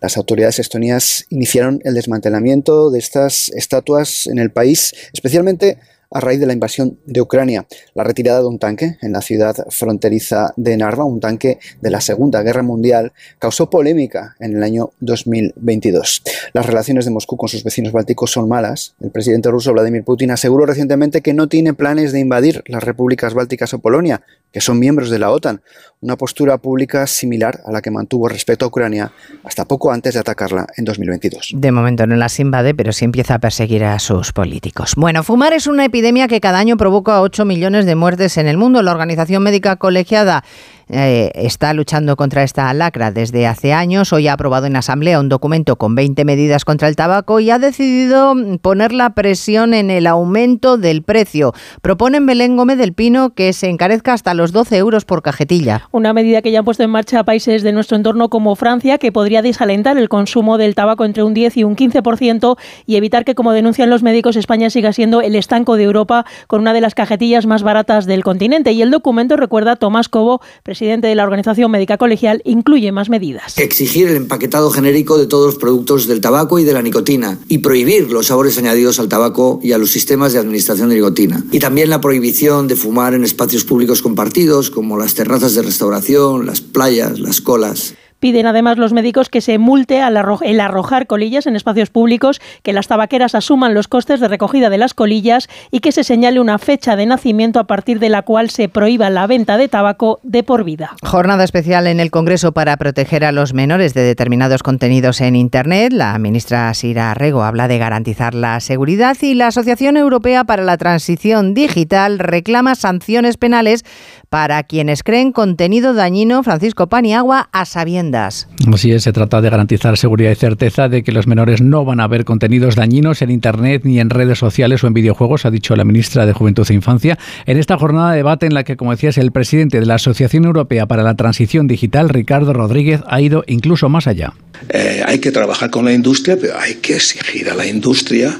Las 0.00 0.16
autoridades 0.16 0.58
estonias 0.58 1.26
iniciaron 1.30 1.80
el 1.84 1.94
desmantelamiento 1.94 2.90
de 2.90 2.98
estas 2.98 3.50
estatuas 3.50 4.26
en 4.26 4.38
el 4.38 4.50
país, 4.50 4.92
especialmente 5.12 5.78
a 6.10 6.20
raíz 6.20 6.40
de 6.40 6.46
la 6.46 6.52
invasión 6.52 6.98
de 7.04 7.20
Ucrania. 7.20 7.66
La 7.94 8.04
retirada 8.04 8.40
de 8.40 8.46
un 8.46 8.58
tanque 8.58 8.96
en 9.02 9.12
la 9.12 9.20
ciudad 9.20 9.54
fronteriza 9.70 10.52
de 10.56 10.76
Narva, 10.76 11.04
un 11.04 11.20
tanque 11.20 11.58
de 11.80 11.90
la 11.90 12.00
Segunda 12.00 12.42
Guerra 12.42 12.62
Mundial, 12.62 13.12
causó 13.38 13.68
polémica 13.68 14.36
en 14.40 14.56
el 14.56 14.62
año 14.62 14.90
2022. 15.00 16.22
Las 16.52 16.66
relaciones 16.66 17.04
de 17.04 17.10
Moscú 17.10 17.36
con 17.36 17.48
sus 17.48 17.62
vecinos 17.62 17.92
bálticos 17.92 18.30
son 18.30 18.48
malas. 18.48 18.94
El 19.00 19.10
presidente 19.10 19.50
ruso 19.50 19.72
Vladimir 19.72 20.04
Putin 20.04 20.30
aseguró 20.30 20.66
recientemente 20.66 21.20
que 21.20 21.34
no 21.34 21.48
tiene 21.48 21.74
planes 21.74 22.12
de 22.12 22.20
invadir 22.20 22.62
las 22.66 22.82
repúblicas 22.82 23.34
bálticas 23.34 23.74
o 23.74 23.78
Polonia, 23.78 24.22
que 24.52 24.60
son 24.60 24.78
miembros 24.78 25.10
de 25.10 25.18
la 25.18 25.30
OTAN, 25.30 25.60
una 26.00 26.16
postura 26.16 26.58
pública 26.58 27.06
similar 27.06 27.60
a 27.66 27.72
la 27.72 27.82
que 27.82 27.90
mantuvo 27.90 28.28
respecto 28.28 28.64
a 28.64 28.68
Ucrania 28.68 29.10
hasta 29.44 29.64
poco 29.64 29.90
antes 29.90 30.14
de 30.14 30.20
atacarla 30.20 30.66
en 30.76 30.84
2022. 30.84 31.52
De 31.54 31.72
momento 31.72 32.06
no 32.06 32.16
las 32.16 32.38
invade, 32.38 32.74
pero 32.74 32.92
sí 32.92 33.04
empieza 33.04 33.34
a 33.34 33.38
perseguir 33.38 33.84
a 33.84 33.98
sus 33.98 34.32
políticos. 34.32 34.94
Bueno, 34.96 35.22
fumar 35.22 35.52
es 35.52 35.66
una 35.66 35.84
epidemia 35.84 36.28
que 36.28 36.40
cada 36.40 36.58
año 36.58 36.76
provoca 36.76 37.20
8 37.20 37.44
millones 37.44 37.84
de 37.86 37.96
muertes 37.96 38.36
en 38.36 38.46
el 38.46 38.56
mundo. 38.56 38.82
La 38.82 38.92
Organización 38.92 39.42
Médica 39.42 39.76
Colegiada 39.76 40.44
eh, 40.90 41.30
está 41.34 41.74
luchando 41.74 42.16
contra 42.16 42.42
esta 42.42 42.72
lacra 42.72 43.10
desde 43.10 43.46
hace 43.46 43.74
años. 43.74 44.12
Hoy 44.12 44.28
ha 44.28 44.32
aprobado 44.32 44.66
en 44.66 44.76
Asamblea 44.76 45.20
un 45.20 45.28
documento 45.28 45.76
con 45.76 45.94
20 45.94 46.24
medidas 46.24 46.64
contra 46.64 46.88
el 46.88 46.96
tabaco 46.96 47.40
y 47.40 47.50
ha 47.50 47.58
decidido 47.58 48.34
poner 48.62 48.92
la 48.92 49.10
presión 49.10 49.74
en 49.74 49.90
el 49.90 50.06
aumento 50.06 50.78
del 50.78 51.02
precio. 51.02 51.52
Proponen 51.82 52.24
Belén 52.24 52.56
Gómez 52.56 52.78
del 52.78 52.94
Pino 52.94 53.34
que 53.34 53.52
se 53.52 53.68
encarezca 53.68 54.14
hasta 54.14 54.32
los 54.32 54.52
12 54.52 54.78
euros 54.78 55.04
por 55.04 55.22
cajetilla. 55.22 55.88
Una 55.92 56.14
medida 56.14 56.40
que 56.40 56.50
ya 56.50 56.60
han 56.60 56.64
puesto 56.64 56.84
en 56.84 56.90
marcha 56.90 57.22
países 57.24 57.62
de 57.62 57.72
nuestro 57.72 57.96
entorno 57.96 58.30
como 58.30 58.56
Francia, 58.56 58.96
que 58.96 59.12
podría 59.12 59.42
desalentar 59.42 59.98
el 59.98 60.08
consumo 60.08 60.56
del 60.56 60.74
tabaco 60.74 61.04
entre 61.04 61.22
un 61.22 61.34
10 61.34 61.58
y 61.58 61.64
un 61.64 61.76
15% 61.76 62.56
y 62.86 62.96
evitar 62.96 63.26
que, 63.26 63.34
como 63.34 63.52
denuncian 63.52 63.90
los 63.90 64.02
médicos, 64.02 64.36
España 64.36 64.70
siga 64.70 64.94
siendo 64.94 65.20
el 65.20 65.36
estanco 65.36 65.76
de 65.76 65.82
Europa 65.82 66.24
con 66.46 66.62
una 66.62 66.72
de 66.72 66.80
las 66.80 66.94
cajetillas 66.94 67.44
más 67.44 67.62
baratas 67.62 68.06
del 68.06 68.24
continente. 68.24 68.72
Y 68.72 68.80
el 68.80 68.90
documento, 68.90 69.36
recuerda 69.36 69.76
Tomás 69.76 70.08
Cobo, 70.08 70.40
presidente 70.62 70.77
de 70.78 71.14
la 71.16 71.24
Organización 71.24 71.72
Médica 71.72 71.98
Colegial, 71.98 72.40
incluye 72.44 72.92
más 72.92 73.10
medidas. 73.10 73.58
Exigir 73.58 74.06
el 74.06 74.16
empaquetado 74.16 74.70
genérico 74.70 75.18
de 75.18 75.26
todos 75.26 75.46
los 75.46 75.54
productos 75.56 76.06
del 76.06 76.20
tabaco 76.20 76.60
y 76.60 76.64
de 76.64 76.72
la 76.72 76.82
nicotina 76.82 77.38
y 77.48 77.58
prohibir 77.58 78.12
los 78.12 78.28
sabores 78.28 78.56
añadidos 78.58 79.00
al 79.00 79.08
tabaco 79.08 79.58
y 79.60 79.72
a 79.72 79.78
los 79.78 79.90
sistemas 79.90 80.32
de 80.32 80.38
administración 80.38 80.88
de 80.88 80.94
nicotina. 80.94 81.44
Y 81.50 81.58
también 81.58 81.90
la 81.90 82.00
prohibición 82.00 82.68
de 82.68 82.76
fumar 82.76 83.14
en 83.14 83.24
espacios 83.24 83.64
públicos 83.64 84.02
compartidos 84.02 84.70
como 84.70 84.96
las 84.98 85.14
terrazas 85.14 85.56
de 85.56 85.62
restauración, 85.62 86.46
las 86.46 86.60
playas, 86.60 87.18
las 87.18 87.40
colas. 87.40 87.94
Piden 88.20 88.46
además 88.46 88.78
los 88.78 88.92
médicos 88.92 89.28
que 89.28 89.40
se 89.40 89.58
multe 89.58 90.02
al 90.02 90.18
el 90.42 90.60
arrojar 90.60 91.06
colillas 91.06 91.46
en 91.46 91.54
espacios 91.54 91.90
públicos, 91.90 92.40
que 92.62 92.72
las 92.72 92.88
tabaqueras 92.88 93.34
asuman 93.34 93.74
los 93.74 93.86
costes 93.86 94.18
de 94.18 94.26
recogida 94.28 94.70
de 94.70 94.78
las 94.78 94.94
colillas 94.94 95.48
y 95.70 95.80
que 95.80 95.92
se 95.92 96.02
señale 96.02 96.40
una 96.40 96.58
fecha 96.58 96.96
de 96.96 97.06
nacimiento 97.06 97.60
a 97.60 97.64
partir 97.64 98.00
de 98.00 98.08
la 98.08 98.22
cual 98.22 98.50
se 98.50 98.68
prohíba 98.68 99.10
la 99.10 99.26
venta 99.26 99.56
de 99.56 99.68
tabaco 99.68 100.18
de 100.24 100.42
por 100.42 100.64
vida. 100.64 100.96
Jornada 101.02 101.44
especial 101.44 101.86
en 101.86 102.00
el 102.00 102.10
Congreso 102.10 102.52
para 102.52 102.76
proteger 102.76 103.24
a 103.24 103.32
los 103.32 103.54
menores 103.54 103.94
de 103.94 104.02
determinados 104.02 104.62
contenidos 104.62 105.20
en 105.20 105.36
Internet. 105.36 105.92
La 105.92 106.18
ministra 106.18 106.74
Sira 106.74 107.14
Rego 107.14 107.44
habla 107.44 107.68
de 107.68 107.78
garantizar 107.78 108.34
la 108.34 108.58
seguridad 108.60 109.16
y 109.20 109.34
la 109.34 109.48
Asociación 109.48 109.96
Europea 109.96 110.44
para 110.44 110.64
la 110.64 110.76
Transición 110.76 111.54
Digital 111.54 112.18
reclama 112.18 112.74
sanciones 112.74 113.36
penales 113.36 113.84
para 114.28 114.62
quienes 114.62 115.02
creen 115.02 115.32
contenido 115.32 115.94
dañino, 115.94 116.42
Francisco 116.42 116.88
Paniagua, 116.88 117.48
a 117.52 117.64
sabiendas. 117.64 118.48
Así 118.72 118.92
es, 118.92 119.02
se 119.02 119.12
trata 119.12 119.40
de 119.40 119.50
garantizar 119.50 119.96
seguridad 119.96 120.30
y 120.30 120.34
certeza 120.34 120.88
de 120.88 121.02
que 121.02 121.12
los 121.12 121.26
menores 121.26 121.60
no 121.62 121.84
van 121.84 122.00
a 122.00 122.08
ver 122.08 122.24
contenidos 122.24 122.76
dañinos 122.76 123.22
en 123.22 123.30
Internet 123.30 123.82
ni 123.84 124.00
en 124.00 124.10
redes 124.10 124.38
sociales 124.38 124.84
o 124.84 124.86
en 124.86 124.94
videojuegos, 124.94 125.46
ha 125.46 125.50
dicho 125.50 125.74
la 125.76 125.84
ministra 125.84 126.26
de 126.26 126.32
Juventud 126.32 126.66
e 126.68 126.74
Infancia, 126.74 127.18
en 127.46 127.58
esta 127.58 127.78
jornada 127.78 128.10
de 128.10 128.18
debate 128.18 128.46
en 128.46 128.54
la 128.54 128.64
que, 128.64 128.76
como 128.76 128.90
decías, 128.90 129.18
el 129.18 129.32
presidente 129.32 129.80
de 129.80 129.86
la 129.86 129.94
Asociación 129.94 130.44
Europea 130.44 130.86
para 130.86 131.02
la 131.02 131.14
Transición 131.14 131.66
Digital, 131.66 132.08
Ricardo 132.08 132.52
Rodríguez, 132.52 133.00
ha 133.06 133.20
ido 133.20 133.44
incluso 133.46 133.88
más 133.88 134.06
allá. 134.06 134.34
Eh, 134.68 135.02
hay 135.06 135.18
que 135.20 135.30
trabajar 135.30 135.70
con 135.70 135.84
la 135.84 135.92
industria, 135.92 136.36
pero 136.40 136.58
hay 136.58 136.74
que 136.74 136.96
exigir 136.96 137.48
a 137.48 137.54
la 137.54 137.66
industria 137.66 138.38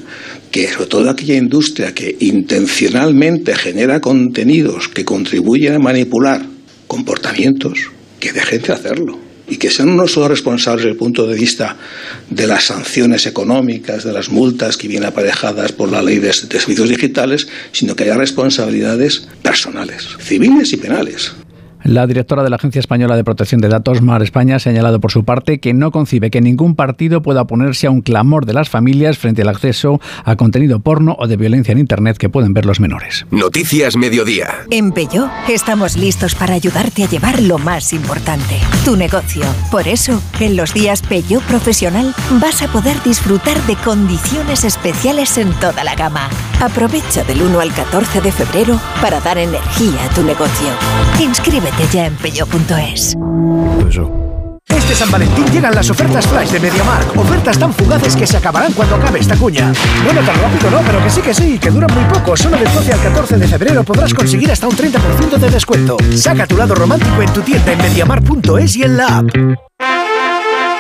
que 0.50 0.68
sobre 0.68 0.86
todo 0.86 1.10
aquella 1.10 1.36
industria 1.36 1.94
que 1.94 2.16
intencionalmente 2.20 3.54
genera 3.54 4.00
contenidos 4.00 4.88
que 4.88 5.04
contribuyen 5.04 5.74
a 5.74 5.78
manipular 5.78 6.44
comportamientos, 6.86 7.90
que 8.18 8.32
dejen 8.32 8.62
de 8.62 8.72
hacerlo 8.72 9.18
y 9.48 9.56
que 9.56 9.70
sean 9.70 9.96
no 9.96 10.06
solo 10.06 10.28
responsables 10.28 10.84
desde 10.84 10.92
el 10.92 10.98
punto 10.98 11.26
de 11.26 11.34
vista 11.34 11.76
de 12.28 12.46
las 12.46 12.64
sanciones 12.64 13.26
económicas, 13.26 14.04
de 14.04 14.12
las 14.12 14.28
multas 14.28 14.76
que 14.76 14.88
vienen 14.88 15.08
aparejadas 15.08 15.72
por 15.72 15.90
la 15.90 16.02
ley 16.02 16.18
de, 16.18 16.28
de 16.28 16.32
servicios 16.32 16.88
digitales, 16.88 17.48
sino 17.72 17.96
que 17.96 18.04
haya 18.04 18.16
responsabilidades 18.16 19.28
personales, 19.42 20.06
civiles 20.20 20.72
y 20.72 20.76
penales. 20.76 21.32
La 21.84 22.06
directora 22.06 22.42
de 22.42 22.50
la 22.50 22.56
Agencia 22.56 22.80
Española 22.80 23.16
de 23.16 23.24
Protección 23.24 23.60
de 23.60 23.68
Datos, 23.68 24.02
Mar 24.02 24.22
España, 24.22 24.56
ha 24.56 24.58
señalado 24.58 25.00
por 25.00 25.12
su 25.12 25.24
parte 25.24 25.60
que 25.60 25.74
no 25.74 25.90
concibe 25.90 26.30
que 26.30 26.40
ningún 26.40 26.74
partido 26.74 27.22
pueda 27.22 27.42
oponerse 27.42 27.86
a 27.86 27.90
un 27.90 28.02
clamor 28.02 28.46
de 28.46 28.52
las 28.52 28.68
familias 28.68 29.18
frente 29.18 29.42
al 29.42 29.48
acceso 29.48 30.00
a 30.24 30.36
contenido 30.36 30.80
porno 30.80 31.16
o 31.18 31.26
de 31.28 31.36
violencia 31.36 31.72
en 31.72 31.78
Internet 31.78 32.18
que 32.18 32.28
pueden 32.28 32.52
ver 32.52 32.66
los 32.66 32.80
menores. 32.80 33.26
Noticias 33.30 33.96
Mediodía. 33.96 34.48
En 34.70 34.92
Peyo 34.92 35.30
estamos 35.48 35.96
listos 35.96 36.34
para 36.34 36.54
ayudarte 36.54 37.04
a 37.04 37.08
llevar 37.08 37.40
lo 37.40 37.58
más 37.58 37.92
importante, 37.92 38.56
tu 38.84 38.96
negocio. 38.96 39.44
Por 39.70 39.86
eso, 39.86 40.20
en 40.40 40.56
los 40.56 40.74
días 40.74 41.02
Peyo 41.02 41.40
Profesional 41.42 42.14
vas 42.40 42.62
a 42.62 42.68
poder 42.68 43.00
disfrutar 43.04 43.56
de 43.66 43.76
condiciones 43.76 44.64
especiales 44.64 45.38
en 45.38 45.52
toda 45.60 45.84
la 45.84 45.94
gama. 45.94 46.28
Aprovecha 46.60 47.22
del 47.24 47.42
1 47.42 47.60
al 47.60 47.72
14 47.72 48.20
de 48.20 48.32
febrero 48.32 48.80
para 49.00 49.20
dar 49.20 49.38
energía 49.38 50.04
a 50.04 50.14
tu 50.14 50.22
negocio. 50.24 50.68
Ya 51.92 52.06
en 52.06 52.16
peyo.es. 52.16 53.16
Este 54.68 54.94
San 54.94 55.10
Valentín 55.10 55.44
llegan 55.52 55.74
las 55.74 55.88
ofertas 55.90 56.26
flash 56.26 56.50
de 56.50 56.60
MediaMark. 56.60 57.16
Ofertas 57.16 57.58
tan 57.58 57.72
fugaces 57.72 58.16
que 58.16 58.26
se 58.26 58.36
acabarán 58.36 58.72
cuando 58.72 58.96
acabe 58.96 59.20
esta 59.20 59.36
cuña. 59.36 59.72
Bueno, 60.04 60.20
tan 60.22 60.40
rápido 60.40 60.70
no, 60.70 60.80
pero 60.80 61.02
que 61.02 61.10
sí 61.10 61.20
que 61.20 61.34
sí, 61.34 61.58
que 61.58 61.70
duran 61.70 61.90
muy 61.94 62.04
poco. 62.04 62.36
Solo 62.36 62.56
del 62.56 62.72
12 62.72 62.92
al 62.92 63.00
14 63.00 63.36
de 63.38 63.48
febrero 63.48 63.84
podrás 63.84 64.12
conseguir 64.12 64.50
hasta 64.50 64.66
un 64.66 64.76
30% 64.76 65.38
de 65.38 65.50
descuento. 65.50 65.96
Saca 66.14 66.46
tu 66.46 66.56
lado 66.56 66.74
romántico 66.74 67.22
en 67.22 67.32
tu 67.32 67.42
tienda 67.42 67.72
en 67.72 67.78
MediaMark.es 67.78 68.76
y 68.76 68.82
en 68.82 68.96
la 68.96 69.18
app. 69.18 69.67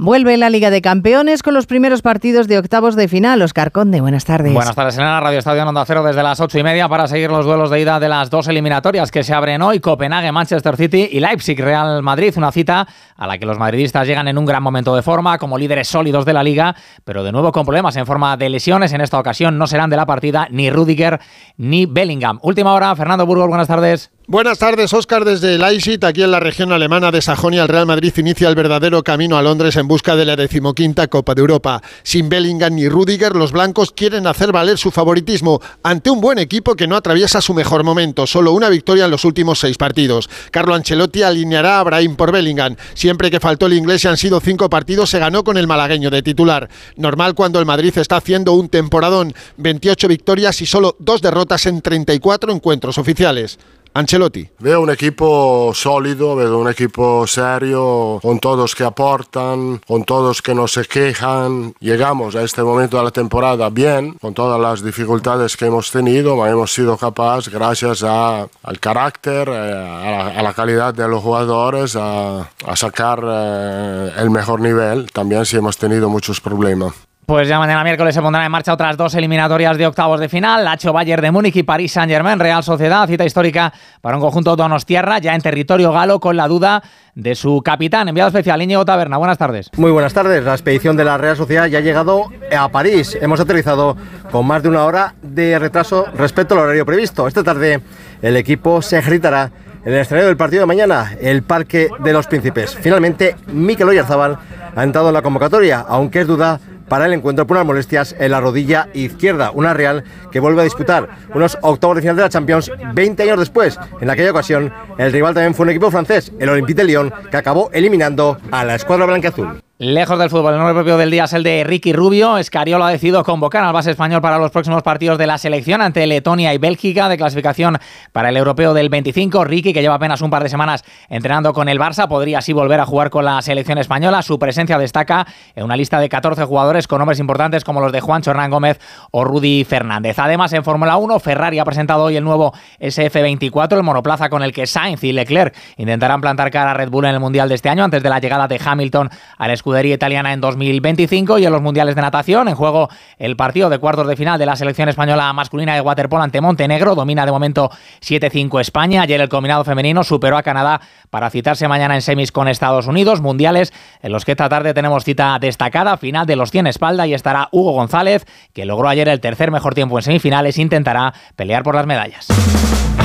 Vuelve 0.00 0.36
la 0.36 0.48
Liga 0.48 0.70
de 0.70 0.80
Campeones 0.80 1.42
con 1.42 1.54
los 1.54 1.66
primeros 1.66 2.02
partidos 2.02 2.46
de 2.46 2.56
octavos 2.56 2.94
de 2.94 3.08
final. 3.08 3.42
Oscar 3.42 3.72
Conde, 3.72 4.00
buenas 4.00 4.24
tardes. 4.24 4.54
Buenas 4.54 4.76
tardes, 4.76 4.96
en 4.96 5.02
la 5.02 5.18
Radio 5.18 5.40
Estadio 5.40 5.68
Onda 5.68 5.84
Cero 5.84 6.04
desde 6.04 6.22
las 6.22 6.38
ocho 6.38 6.56
y 6.56 6.62
media 6.62 6.88
para 6.88 7.08
seguir 7.08 7.32
los 7.32 7.44
duelos 7.44 7.68
de 7.68 7.80
ida 7.80 7.98
de 7.98 8.08
las 8.08 8.30
dos 8.30 8.46
eliminatorias 8.46 9.10
que 9.10 9.24
se 9.24 9.34
abren 9.34 9.60
hoy: 9.60 9.80
Copenhague, 9.80 10.30
Manchester 10.30 10.76
City 10.76 11.08
y 11.10 11.18
Leipzig, 11.18 11.58
Real 11.58 12.00
Madrid. 12.04 12.32
Una 12.36 12.52
cita 12.52 12.86
a 13.16 13.26
la 13.26 13.38
que 13.38 13.44
los 13.44 13.58
madridistas 13.58 14.06
llegan 14.06 14.28
en 14.28 14.38
un 14.38 14.46
gran 14.46 14.62
momento 14.62 14.94
de 14.94 15.02
forma, 15.02 15.36
como 15.36 15.58
líderes 15.58 15.88
sólidos 15.88 16.24
de 16.24 16.32
la 16.32 16.44
liga, 16.44 16.76
pero 17.04 17.24
de 17.24 17.32
nuevo 17.32 17.50
con 17.50 17.64
problemas 17.64 17.96
en 17.96 18.06
forma 18.06 18.36
de 18.36 18.50
lesiones. 18.50 18.92
En 18.92 19.00
esta 19.00 19.18
ocasión 19.18 19.58
no 19.58 19.66
serán 19.66 19.90
de 19.90 19.96
la 19.96 20.06
partida 20.06 20.46
ni 20.52 20.70
Rudiger 20.70 21.18
ni 21.56 21.86
Bellingham. 21.86 22.38
Última 22.42 22.72
hora, 22.72 22.94
Fernando 22.94 23.26
Burgos, 23.26 23.48
buenas 23.48 23.66
tardes. 23.66 24.12
Buenas 24.30 24.58
tardes, 24.58 24.92
Oscar, 24.92 25.24
desde 25.24 25.56
Leipzig, 25.56 26.04
aquí 26.04 26.22
en 26.22 26.30
la 26.30 26.38
región 26.38 26.70
alemana 26.70 27.10
de 27.10 27.22
Sajonia. 27.22 27.62
El 27.62 27.68
Real 27.68 27.86
Madrid 27.86 28.12
inicia 28.18 28.50
el 28.50 28.54
verdadero 28.54 29.02
camino 29.02 29.38
a 29.38 29.42
Londres 29.42 29.76
en 29.76 29.88
busca 29.88 30.16
de 30.16 30.26
la 30.26 30.36
decimoquinta 30.36 31.06
Copa 31.06 31.34
de 31.34 31.40
Europa. 31.40 31.80
Sin 32.02 32.28
Bellingham 32.28 32.74
ni 32.74 32.90
Rudiger, 32.90 33.34
los 33.34 33.52
blancos 33.52 33.90
quieren 33.90 34.26
hacer 34.26 34.52
valer 34.52 34.76
su 34.76 34.90
favoritismo 34.90 35.62
ante 35.82 36.10
un 36.10 36.20
buen 36.20 36.38
equipo 36.38 36.76
que 36.76 36.86
no 36.86 36.94
atraviesa 36.94 37.40
su 37.40 37.54
mejor 37.54 37.84
momento. 37.84 38.26
Solo 38.26 38.52
una 38.52 38.68
victoria 38.68 39.06
en 39.06 39.10
los 39.12 39.24
últimos 39.24 39.60
seis 39.60 39.78
partidos. 39.78 40.28
Carlo 40.50 40.74
Ancelotti 40.74 41.22
alineará 41.22 41.80
a 41.80 41.84
Brahim 41.84 42.14
por 42.14 42.30
Bellingham. 42.30 42.76
Siempre 42.92 43.30
que 43.30 43.40
faltó 43.40 43.64
el 43.64 43.72
inglés 43.72 44.04
y 44.04 44.08
han 44.08 44.18
sido 44.18 44.40
cinco 44.40 44.68
partidos, 44.68 45.08
se 45.08 45.20
ganó 45.20 45.42
con 45.42 45.56
el 45.56 45.66
malagueño 45.66 46.10
de 46.10 46.20
titular. 46.20 46.68
Normal 46.96 47.34
cuando 47.34 47.60
el 47.60 47.64
Madrid 47.64 47.96
está 47.96 48.18
haciendo 48.18 48.52
un 48.52 48.68
temporadón. 48.68 49.32
28 49.56 50.06
victorias 50.06 50.60
y 50.60 50.66
solo 50.66 50.96
dos 50.98 51.22
derrotas 51.22 51.64
en 51.64 51.80
34 51.80 52.52
encuentros 52.52 52.98
oficiales. 52.98 53.58
Ancelotti. 53.98 54.48
Veo 54.60 54.80
un 54.80 54.90
equipo 54.90 55.72
sólido, 55.74 56.36
veo 56.36 56.56
un 56.56 56.68
equipo 56.68 57.26
serio, 57.26 58.20
con 58.22 58.38
todos 58.38 58.76
que 58.76 58.84
aportan, 58.84 59.80
con 59.88 60.04
todos 60.04 60.40
que 60.40 60.54
no 60.54 60.68
se 60.68 60.84
quejan. 60.84 61.74
Llegamos 61.80 62.36
a 62.36 62.42
este 62.42 62.62
momento 62.62 62.96
de 62.96 63.02
la 63.02 63.10
temporada 63.10 63.70
bien, 63.70 64.12
con 64.20 64.34
todas 64.34 64.60
las 64.60 64.84
dificultades 64.84 65.56
que 65.56 65.66
hemos 65.66 65.90
tenido, 65.90 66.46
hemos 66.46 66.72
sido 66.72 66.96
capaces, 66.96 67.52
gracias 67.52 68.04
a, 68.04 68.46
al 68.62 68.78
carácter, 68.78 69.48
eh, 69.48 69.52
a 69.52 70.10
la, 70.10 70.26
a 70.28 70.42
la, 70.44 70.54
calidad 70.54 70.94
de 70.94 71.08
los 71.08 71.20
jugadores, 71.20 71.96
a, 71.96 72.48
a 72.66 72.76
sacar 72.76 73.20
eh, 73.26 74.12
el 74.18 74.30
mejor 74.30 74.60
nivel. 74.60 75.10
También 75.10 75.44
si 75.44 75.56
hemos 75.56 75.76
tenido 75.76 76.08
muchos 76.08 76.40
problemas. 76.40 76.94
Pues 77.28 77.46
ya 77.46 77.58
mañana 77.58 77.84
miércoles 77.84 78.14
se 78.14 78.22
pondrán 78.22 78.46
en 78.46 78.50
marcha 78.50 78.72
otras 78.72 78.96
dos 78.96 79.14
eliminatorias 79.14 79.76
de 79.76 79.86
octavos 79.86 80.18
de 80.18 80.30
final, 80.30 80.64
Lacho 80.64 80.94
Bayern 80.94 81.20
de 81.20 81.30
Múnich 81.30 81.56
y 81.56 81.62
París 81.62 81.92
Saint-Germain, 81.92 82.38
Real 82.38 82.62
Sociedad, 82.62 83.06
cita 83.06 83.26
histórica 83.26 83.70
para 84.00 84.16
un 84.16 84.22
conjunto 84.22 84.56
donostiarra 84.56 85.18
ya 85.18 85.34
en 85.34 85.42
territorio 85.42 85.92
galo 85.92 86.20
con 86.20 86.38
la 86.38 86.48
duda 86.48 86.82
de 87.14 87.34
su 87.34 87.60
capitán, 87.62 88.08
enviado 88.08 88.28
especial 88.28 88.62
Íñigo 88.62 88.82
Taberna. 88.86 89.18
Buenas 89.18 89.36
tardes. 89.36 89.70
Muy 89.76 89.90
buenas 89.90 90.14
tardes. 90.14 90.42
La 90.42 90.52
expedición 90.52 90.96
de 90.96 91.04
la 91.04 91.18
Real 91.18 91.36
Sociedad 91.36 91.66
ya 91.66 91.76
ha 91.76 91.82
llegado 91.82 92.32
a 92.56 92.70
París. 92.70 93.18
Hemos 93.20 93.40
aterrizado 93.40 93.94
con 94.30 94.46
más 94.46 94.62
de 94.62 94.70
una 94.70 94.86
hora 94.86 95.14
de 95.20 95.58
retraso 95.58 96.06
respecto 96.14 96.54
al 96.54 96.60
horario 96.60 96.86
previsto. 96.86 97.28
Esta 97.28 97.42
tarde 97.44 97.82
el 98.22 98.36
equipo 98.38 98.80
se 98.80 98.96
ejercitará 98.96 99.50
en 99.84 99.92
el 99.92 100.00
escenario 100.00 100.28
del 100.28 100.38
partido 100.38 100.62
de 100.62 100.66
mañana, 100.66 101.14
el 101.20 101.42
Parque 101.42 101.90
de 101.98 102.12
los 102.14 102.26
Príncipes. 102.26 102.74
Finalmente, 102.80 103.36
Mikel 103.48 103.90
Oyarzabal 103.90 104.38
ha 104.74 104.82
entrado 104.82 105.08
en 105.08 105.14
la 105.14 105.20
convocatoria, 105.20 105.84
aunque 105.86 106.22
es 106.22 106.26
duda 106.26 106.58
para 106.88 107.06
el 107.06 107.12
encuentro 107.12 107.46
por 107.46 107.56
unas 107.56 107.66
molestias 107.66 108.14
en 108.18 108.30
la 108.30 108.40
rodilla 108.40 108.88
izquierda. 108.94 109.50
Una 109.52 109.74
Real 109.74 110.04
que 110.30 110.40
vuelve 110.40 110.62
a 110.62 110.64
disputar 110.64 111.08
unos 111.34 111.58
octavos 111.62 111.96
de 111.96 112.02
final 112.02 112.16
de 112.16 112.22
la 112.22 112.28
Champions 112.28 112.70
20 112.94 113.22
años 113.22 113.38
después. 113.38 113.78
En 114.00 114.10
aquella 114.10 114.30
ocasión, 114.30 114.72
el 114.98 115.12
rival 115.12 115.34
también 115.34 115.54
fue 115.54 115.64
un 115.64 115.70
equipo 115.70 115.90
francés, 115.90 116.32
el 116.38 116.48
Olympique 116.48 116.82
de 116.82 116.84
Lyon, 116.84 117.12
que 117.30 117.36
acabó 117.36 117.70
eliminando 117.72 118.38
a 118.50 118.64
la 118.64 118.74
escuadra 118.74 119.06
blanca-azul. 119.06 119.60
Lejos 119.80 120.18
del 120.18 120.28
fútbol, 120.28 120.54
el 120.54 120.58
nombre 120.58 120.74
propio 120.74 120.98
del 120.98 121.08
día 121.08 121.22
es 121.22 121.32
el 121.34 121.44
de 121.44 121.62
Ricky 121.62 121.92
Rubio. 121.92 122.36
Escariolo 122.36 122.84
ha 122.84 122.90
decidido 122.90 123.22
convocar 123.22 123.62
al 123.62 123.72
base 123.72 123.92
español 123.92 124.20
para 124.20 124.36
los 124.36 124.50
próximos 124.50 124.82
partidos 124.82 125.18
de 125.18 125.28
la 125.28 125.38
selección 125.38 125.80
ante 125.80 126.04
Letonia 126.04 126.52
y 126.52 126.58
Bélgica 126.58 127.08
de 127.08 127.16
clasificación 127.16 127.78
para 128.10 128.30
el 128.30 128.36
europeo 128.36 128.74
del 128.74 128.88
25. 128.88 129.44
Ricky, 129.44 129.72
que 129.72 129.80
lleva 129.80 129.94
apenas 129.94 130.20
un 130.20 130.30
par 130.30 130.42
de 130.42 130.48
semanas 130.48 130.82
entrenando 131.08 131.52
con 131.52 131.68
el 131.68 131.78
Barça, 131.78 132.08
podría 132.08 132.38
así 132.38 132.52
volver 132.52 132.80
a 132.80 132.86
jugar 132.86 133.10
con 133.10 133.24
la 133.24 133.40
selección 133.40 133.78
española. 133.78 134.20
Su 134.22 134.36
presencia 134.40 134.78
destaca 134.78 135.28
en 135.54 135.62
una 135.62 135.76
lista 135.76 136.00
de 136.00 136.08
14 136.08 136.42
jugadores 136.42 136.88
con 136.88 136.98
nombres 136.98 137.20
importantes 137.20 137.62
como 137.62 137.80
los 137.80 137.92
de 137.92 138.00
Juancho 138.00 138.32
Hernán 138.32 138.50
Gómez 138.50 138.80
o 139.12 139.22
Rudy 139.22 139.62
Fernández. 139.62 140.18
Además, 140.18 140.52
en 140.54 140.64
Fórmula 140.64 140.96
1, 140.96 141.20
Ferrari 141.20 141.60
ha 141.60 141.64
presentado 141.64 142.02
hoy 142.02 142.16
el 142.16 142.24
nuevo 142.24 142.52
SF24, 142.80 143.76
el 143.76 143.84
monoplaza 143.84 144.28
con 144.28 144.42
el 144.42 144.52
que 144.52 144.66
Sainz 144.66 145.04
y 145.04 145.12
Leclerc 145.12 145.56
intentarán 145.76 146.20
plantar 146.20 146.50
cara 146.50 146.72
a 146.72 146.74
Red 146.74 146.88
Bull 146.88 147.04
en 147.04 147.14
el 147.14 147.20
Mundial 147.20 147.48
de 147.48 147.54
este 147.54 147.68
año 147.68 147.84
antes 147.84 148.02
de 148.02 148.08
la 148.08 148.18
llegada 148.18 148.48
de 148.48 148.60
Hamilton 148.60 149.08
al 149.36 149.52
escudería 149.68 149.96
italiana 149.96 150.32
en 150.32 150.40
2025 150.40 151.38
y 151.38 151.44
en 151.44 151.52
los 151.52 151.60
mundiales 151.60 151.94
de 151.94 152.00
natación. 152.00 152.48
En 152.48 152.54
juego 152.54 152.88
el 153.18 153.36
partido 153.36 153.68
de 153.68 153.78
cuartos 153.78 154.06
de 154.06 154.16
final 154.16 154.38
de 154.38 154.46
la 154.46 154.56
selección 154.56 154.88
española 154.88 155.30
masculina 155.34 155.74
de 155.74 155.82
waterpolo 155.82 156.22
ante 156.22 156.40
Montenegro. 156.40 156.94
Domina 156.94 157.26
de 157.26 157.32
momento 157.32 157.70
7-5 158.00 158.60
España. 158.62 159.02
Ayer 159.02 159.20
el 159.20 159.28
combinado 159.28 159.64
femenino 159.64 160.04
superó 160.04 160.38
a 160.38 160.42
Canadá 160.42 160.80
para 161.10 161.28
citarse 161.28 161.68
mañana 161.68 161.94
en 161.94 162.00
semis 162.00 162.32
con 162.32 162.48
Estados 162.48 162.86
Unidos. 162.86 163.20
Mundiales 163.20 163.74
en 164.00 164.10
los 164.10 164.24
que 164.24 164.32
esta 164.32 164.48
tarde 164.48 164.72
tenemos 164.72 165.04
cita 165.04 165.36
destacada, 165.38 165.98
final 165.98 166.26
de 166.26 166.36
los 166.36 166.50
100 166.50 166.68
espalda 166.68 167.06
y 167.06 167.12
estará 167.12 167.48
Hugo 167.52 167.72
González, 167.72 168.24
que 168.54 168.64
logró 168.64 168.88
ayer 168.88 169.08
el 169.08 169.20
tercer 169.20 169.50
mejor 169.50 169.74
tiempo 169.74 169.98
en 169.98 170.02
semifinales. 170.02 170.56
Intentará 170.56 171.12
pelear 171.36 171.62
por 171.62 171.74
las 171.74 171.84
medallas. 171.84 172.26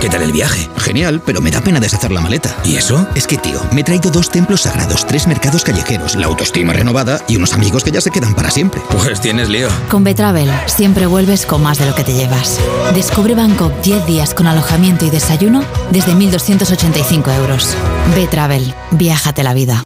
¿Qué 0.00 0.08
tal 0.08 0.22
el 0.22 0.32
viaje? 0.32 0.68
Genial, 0.76 1.22
pero 1.24 1.40
me 1.40 1.50
da 1.50 1.60
pena 1.60 1.80
deshacer 1.80 2.12
la 2.12 2.20
maleta. 2.20 2.54
¿Y 2.64 2.76
eso? 2.76 3.06
Es 3.14 3.26
que, 3.26 3.38
tío, 3.38 3.60
me 3.72 3.80
he 3.80 3.84
traído 3.84 4.10
dos 4.10 4.30
templos 4.30 4.62
sagrados, 4.62 5.06
tres 5.06 5.26
mercados 5.26 5.64
callejeros, 5.64 6.14
la 6.16 6.26
autoestima 6.26 6.72
renovada 6.72 7.20
y 7.28 7.36
unos 7.36 7.54
amigos 7.54 7.82
que 7.82 7.90
ya 7.90 8.00
se 8.00 8.10
quedan 8.10 8.34
para 8.34 8.50
siempre. 8.50 8.80
Pues 8.90 9.20
tienes 9.20 9.48
lío. 9.48 9.68
Con 9.90 10.04
Betravel 10.04 10.50
siempre 10.66 11.06
vuelves 11.06 11.46
con 11.46 11.62
más 11.62 11.78
de 11.78 11.86
lo 11.86 11.94
que 11.94 12.04
te 12.04 12.14
llevas. 12.14 12.60
Descubre 12.94 13.34
Bangkok 13.34 13.72
10 13.82 14.06
días 14.06 14.34
con 14.34 14.46
alojamiento 14.46 15.04
y 15.06 15.10
desayuno 15.10 15.64
desde 15.90 16.12
1.285 16.12 17.34
euros. 17.36 17.76
Betravel, 18.14 18.74
viájate 18.92 19.42
la 19.42 19.54
vida. 19.54 19.85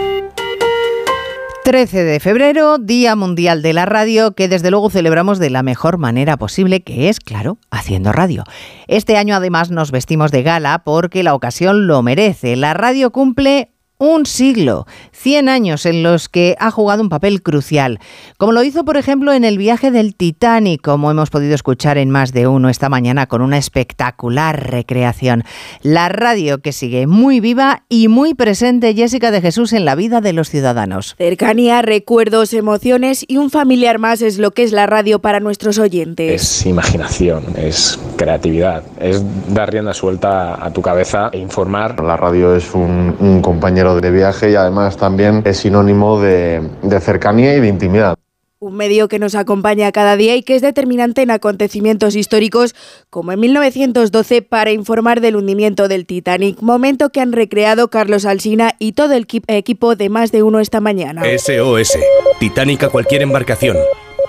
13 1.63 2.03
de 2.03 2.19
febrero, 2.19 2.79
Día 2.79 3.15
Mundial 3.15 3.61
de 3.61 3.73
la 3.73 3.85
Radio, 3.85 4.33
que 4.33 4.47
desde 4.47 4.71
luego 4.71 4.89
celebramos 4.89 5.37
de 5.37 5.51
la 5.51 5.61
mejor 5.61 5.99
manera 5.99 6.35
posible, 6.37 6.81
que 6.81 7.07
es, 7.07 7.19
claro, 7.19 7.59
haciendo 7.69 8.11
radio. 8.11 8.43
Este 8.87 9.15
año 9.15 9.35
además 9.35 9.69
nos 9.69 9.91
vestimos 9.91 10.31
de 10.31 10.41
gala 10.41 10.81
porque 10.83 11.21
la 11.21 11.35
ocasión 11.35 11.85
lo 11.85 12.01
merece. 12.01 12.55
La 12.55 12.73
radio 12.73 13.11
cumple 13.11 13.70
un 14.01 14.25
siglo, 14.25 14.87
100 15.11 15.47
años 15.47 15.85
en 15.85 16.01
los 16.01 16.27
que 16.27 16.55
ha 16.59 16.71
jugado 16.71 17.03
un 17.03 17.09
papel 17.09 17.43
crucial, 17.43 17.99
como 18.37 18.51
lo 18.51 18.63
hizo 18.63 18.83
por 18.83 18.97
ejemplo 18.97 19.31
en 19.31 19.43
el 19.43 19.59
viaje 19.59 19.91
del 19.91 20.15
Titanic, 20.15 20.81
como 20.81 21.11
hemos 21.11 21.29
podido 21.29 21.53
escuchar 21.53 21.99
en 21.99 22.09
más 22.09 22.33
de 22.33 22.47
uno 22.47 22.69
esta 22.69 22.89
mañana 22.89 23.27
con 23.27 23.43
una 23.43 23.59
espectacular 23.59 24.71
recreación. 24.71 25.43
La 25.83 26.09
radio 26.09 26.63
que 26.63 26.71
sigue 26.71 27.05
muy 27.05 27.41
viva 27.41 27.83
y 27.89 28.07
muy 28.07 28.33
presente 28.33 28.95
Jessica 28.95 29.29
de 29.29 29.39
Jesús 29.39 29.71
en 29.71 29.85
la 29.85 29.93
vida 29.93 30.19
de 30.19 30.33
los 30.33 30.49
ciudadanos. 30.49 31.13
Cercanía, 31.19 31.83
recuerdos, 31.83 32.53
emociones 32.53 33.23
y 33.27 33.37
un 33.37 33.51
familiar 33.51 33.99
más 33.99 34.23
es 34.23 34.39
lo 34.39 34.49
que 34.49 34.63
es 34.63 34.71
la 34.71 34.87
radio 34.87 35.19
para 35.19 35.39
nuestros 35.39 35.77
oyentes. 35.77 36.41
Es 36.41 36.65
imaginación, 36.65 37.43
es 37.55 37.99
creatividad, 38.17 38.81
es 38.99 39.23
dar 39.53 39.71
rienda 39.71 39.93
suelta 39.93 40.65
a 40.65 40.73
tu 40.73 40.81
cabeza 40.81 41.29
e 41.31 41.37
informar. 41.37 42.01
La 42.03 42.17
radio 42.17 42.55
es 42.55 42.73
un, 42.73 43.15
un 43.19 43.43
compañero 43.43 43.90
de 43.99 44.11
viaje 44.11 44.51
y 44.51 44.55
además 44.55 44.95
también 44.95 45.41
es 45.45 45.57
sinónimo 45.57 46.21
de, 46.21 46.61
de 46.83 46.99
cercanía 47.01 47.55
y 47.55 47.59
de 47.59 47.67
intimidad. 47.67 48.15
un 48.59 48.75
medio 48.77 49.07
que 49.07 49.17
nos 49.17 49.33
acompaña 49.33 49.91
cada 49.91 50.15
día 50.15 50.35
y 50.35 50.43
que 50.43 50.55
es 50.55 50.61
determinante 50.61 51.23
en 51.23 51.31
acontecimientos 51.31 52.15
históricos 52.15 52.75
como 53.09 53.31
en 53.31 53.39
1912 53.39 54.43
para 54.43 54.71
informar 54.71 55.19
del 55.19 55.35
hundimiento 55.35 55.87
del 55.87 56.05
Titanic, 56.05 56.61
momento 56.61 57.09
que 57.09 57.21
han 57.21 57.31
recreado 57.31 57.89
Carlos 57.89 58.23
Alsina 58.25 58.75
y 58.77 58.91
todo 58.91 59.13
el 59.13 59.25
equipo 59.47 59.95
de 59.95 60.09
más 60.09 60.31
de 60.31 60.43
uno 60.43 60.59
esta 60.59 60.79
mañana. 60.79 61.23
SOS, 61.23 61.97
Titanic 62.39 62.83
a 62.83 62.89
cualquier 62.89 63.23
embarcación. 63.23 63.77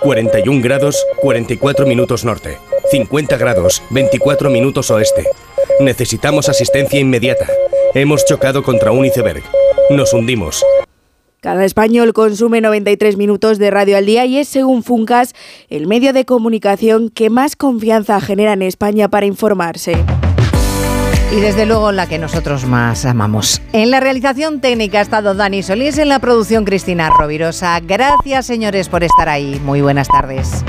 41 0.00 0.62
grados, 0.62 1.04
44 1.20 1.86
minutos 1.86 2.24
norte. 2.24 2.56
50 2.90 3.36
grados, 3.36 3.82
24 3.90 4.50
minutos 4.50 4.90
oeste. 4.90 5.26
Necesitamos 5.80 6.48
asistencia 6.48 7.00
inmediata. 7.00 7.46
Hemos 7.94 8.24
chocado 8.24 8.62
contra 8.62 8.92
un 8.92 9.04
iceberg. 9.04 9.42
Nos 9.90 10.12
hundimos. 10.12 10.64
Cada 11.40 11.64
español 11.64 12.12
consume 12.12 12.60
93 12.60 13.16
minutos 13.16 13.58
de 13.58 13.72
radio 13.72 13.96
al 13.96 14.06
día 14.06 14.24
y 14.26 14.38
es, 14.38 14.48
según 14.48 14.84
Funcas, 14.84 15.34
el 15.68 15.88
medio 15.88 16.12
de 16.12 16.24
comunicación 16.24 17.08
que 17.08 17.30
más 17.30 17.56
confianza 17.56 18.20
genera 18.20 18.52
en 18.52 18.62
España 18.62 19.08
para 19.08 19.26
informarse. 19.26 19.96
Y 21.32 21.40
desde 21.40 21.66
luego 21.66 21.90
la 21.90 22.06
que 22.06 22.18
nosotros 22.18 22.66
más 22.66 23.04
amamos. 23.06 23.60
En 23.72 23.90
la 23.90 23.98
realización 23.98 24.60
técnica 24.60 24.98
ha 24.98 25.02
estado 25.02 25.34
Dani 25.34 25.64
Solís, 25.64 25.98
en 25.98 26.10
la 26.10 26.20
producción 26.20 26.64
Cristina 26.64 27.10
Rovirosa. 27.10 27.80
Gracias 27.80 28.46
señores 28.46 28.88
por 28.88 29.02
estar 29.02 29.28
ahí. 29.28 29.60
Muy 29.64 29.80
buenas 29.80 30.08
tardes. 30.08 30.62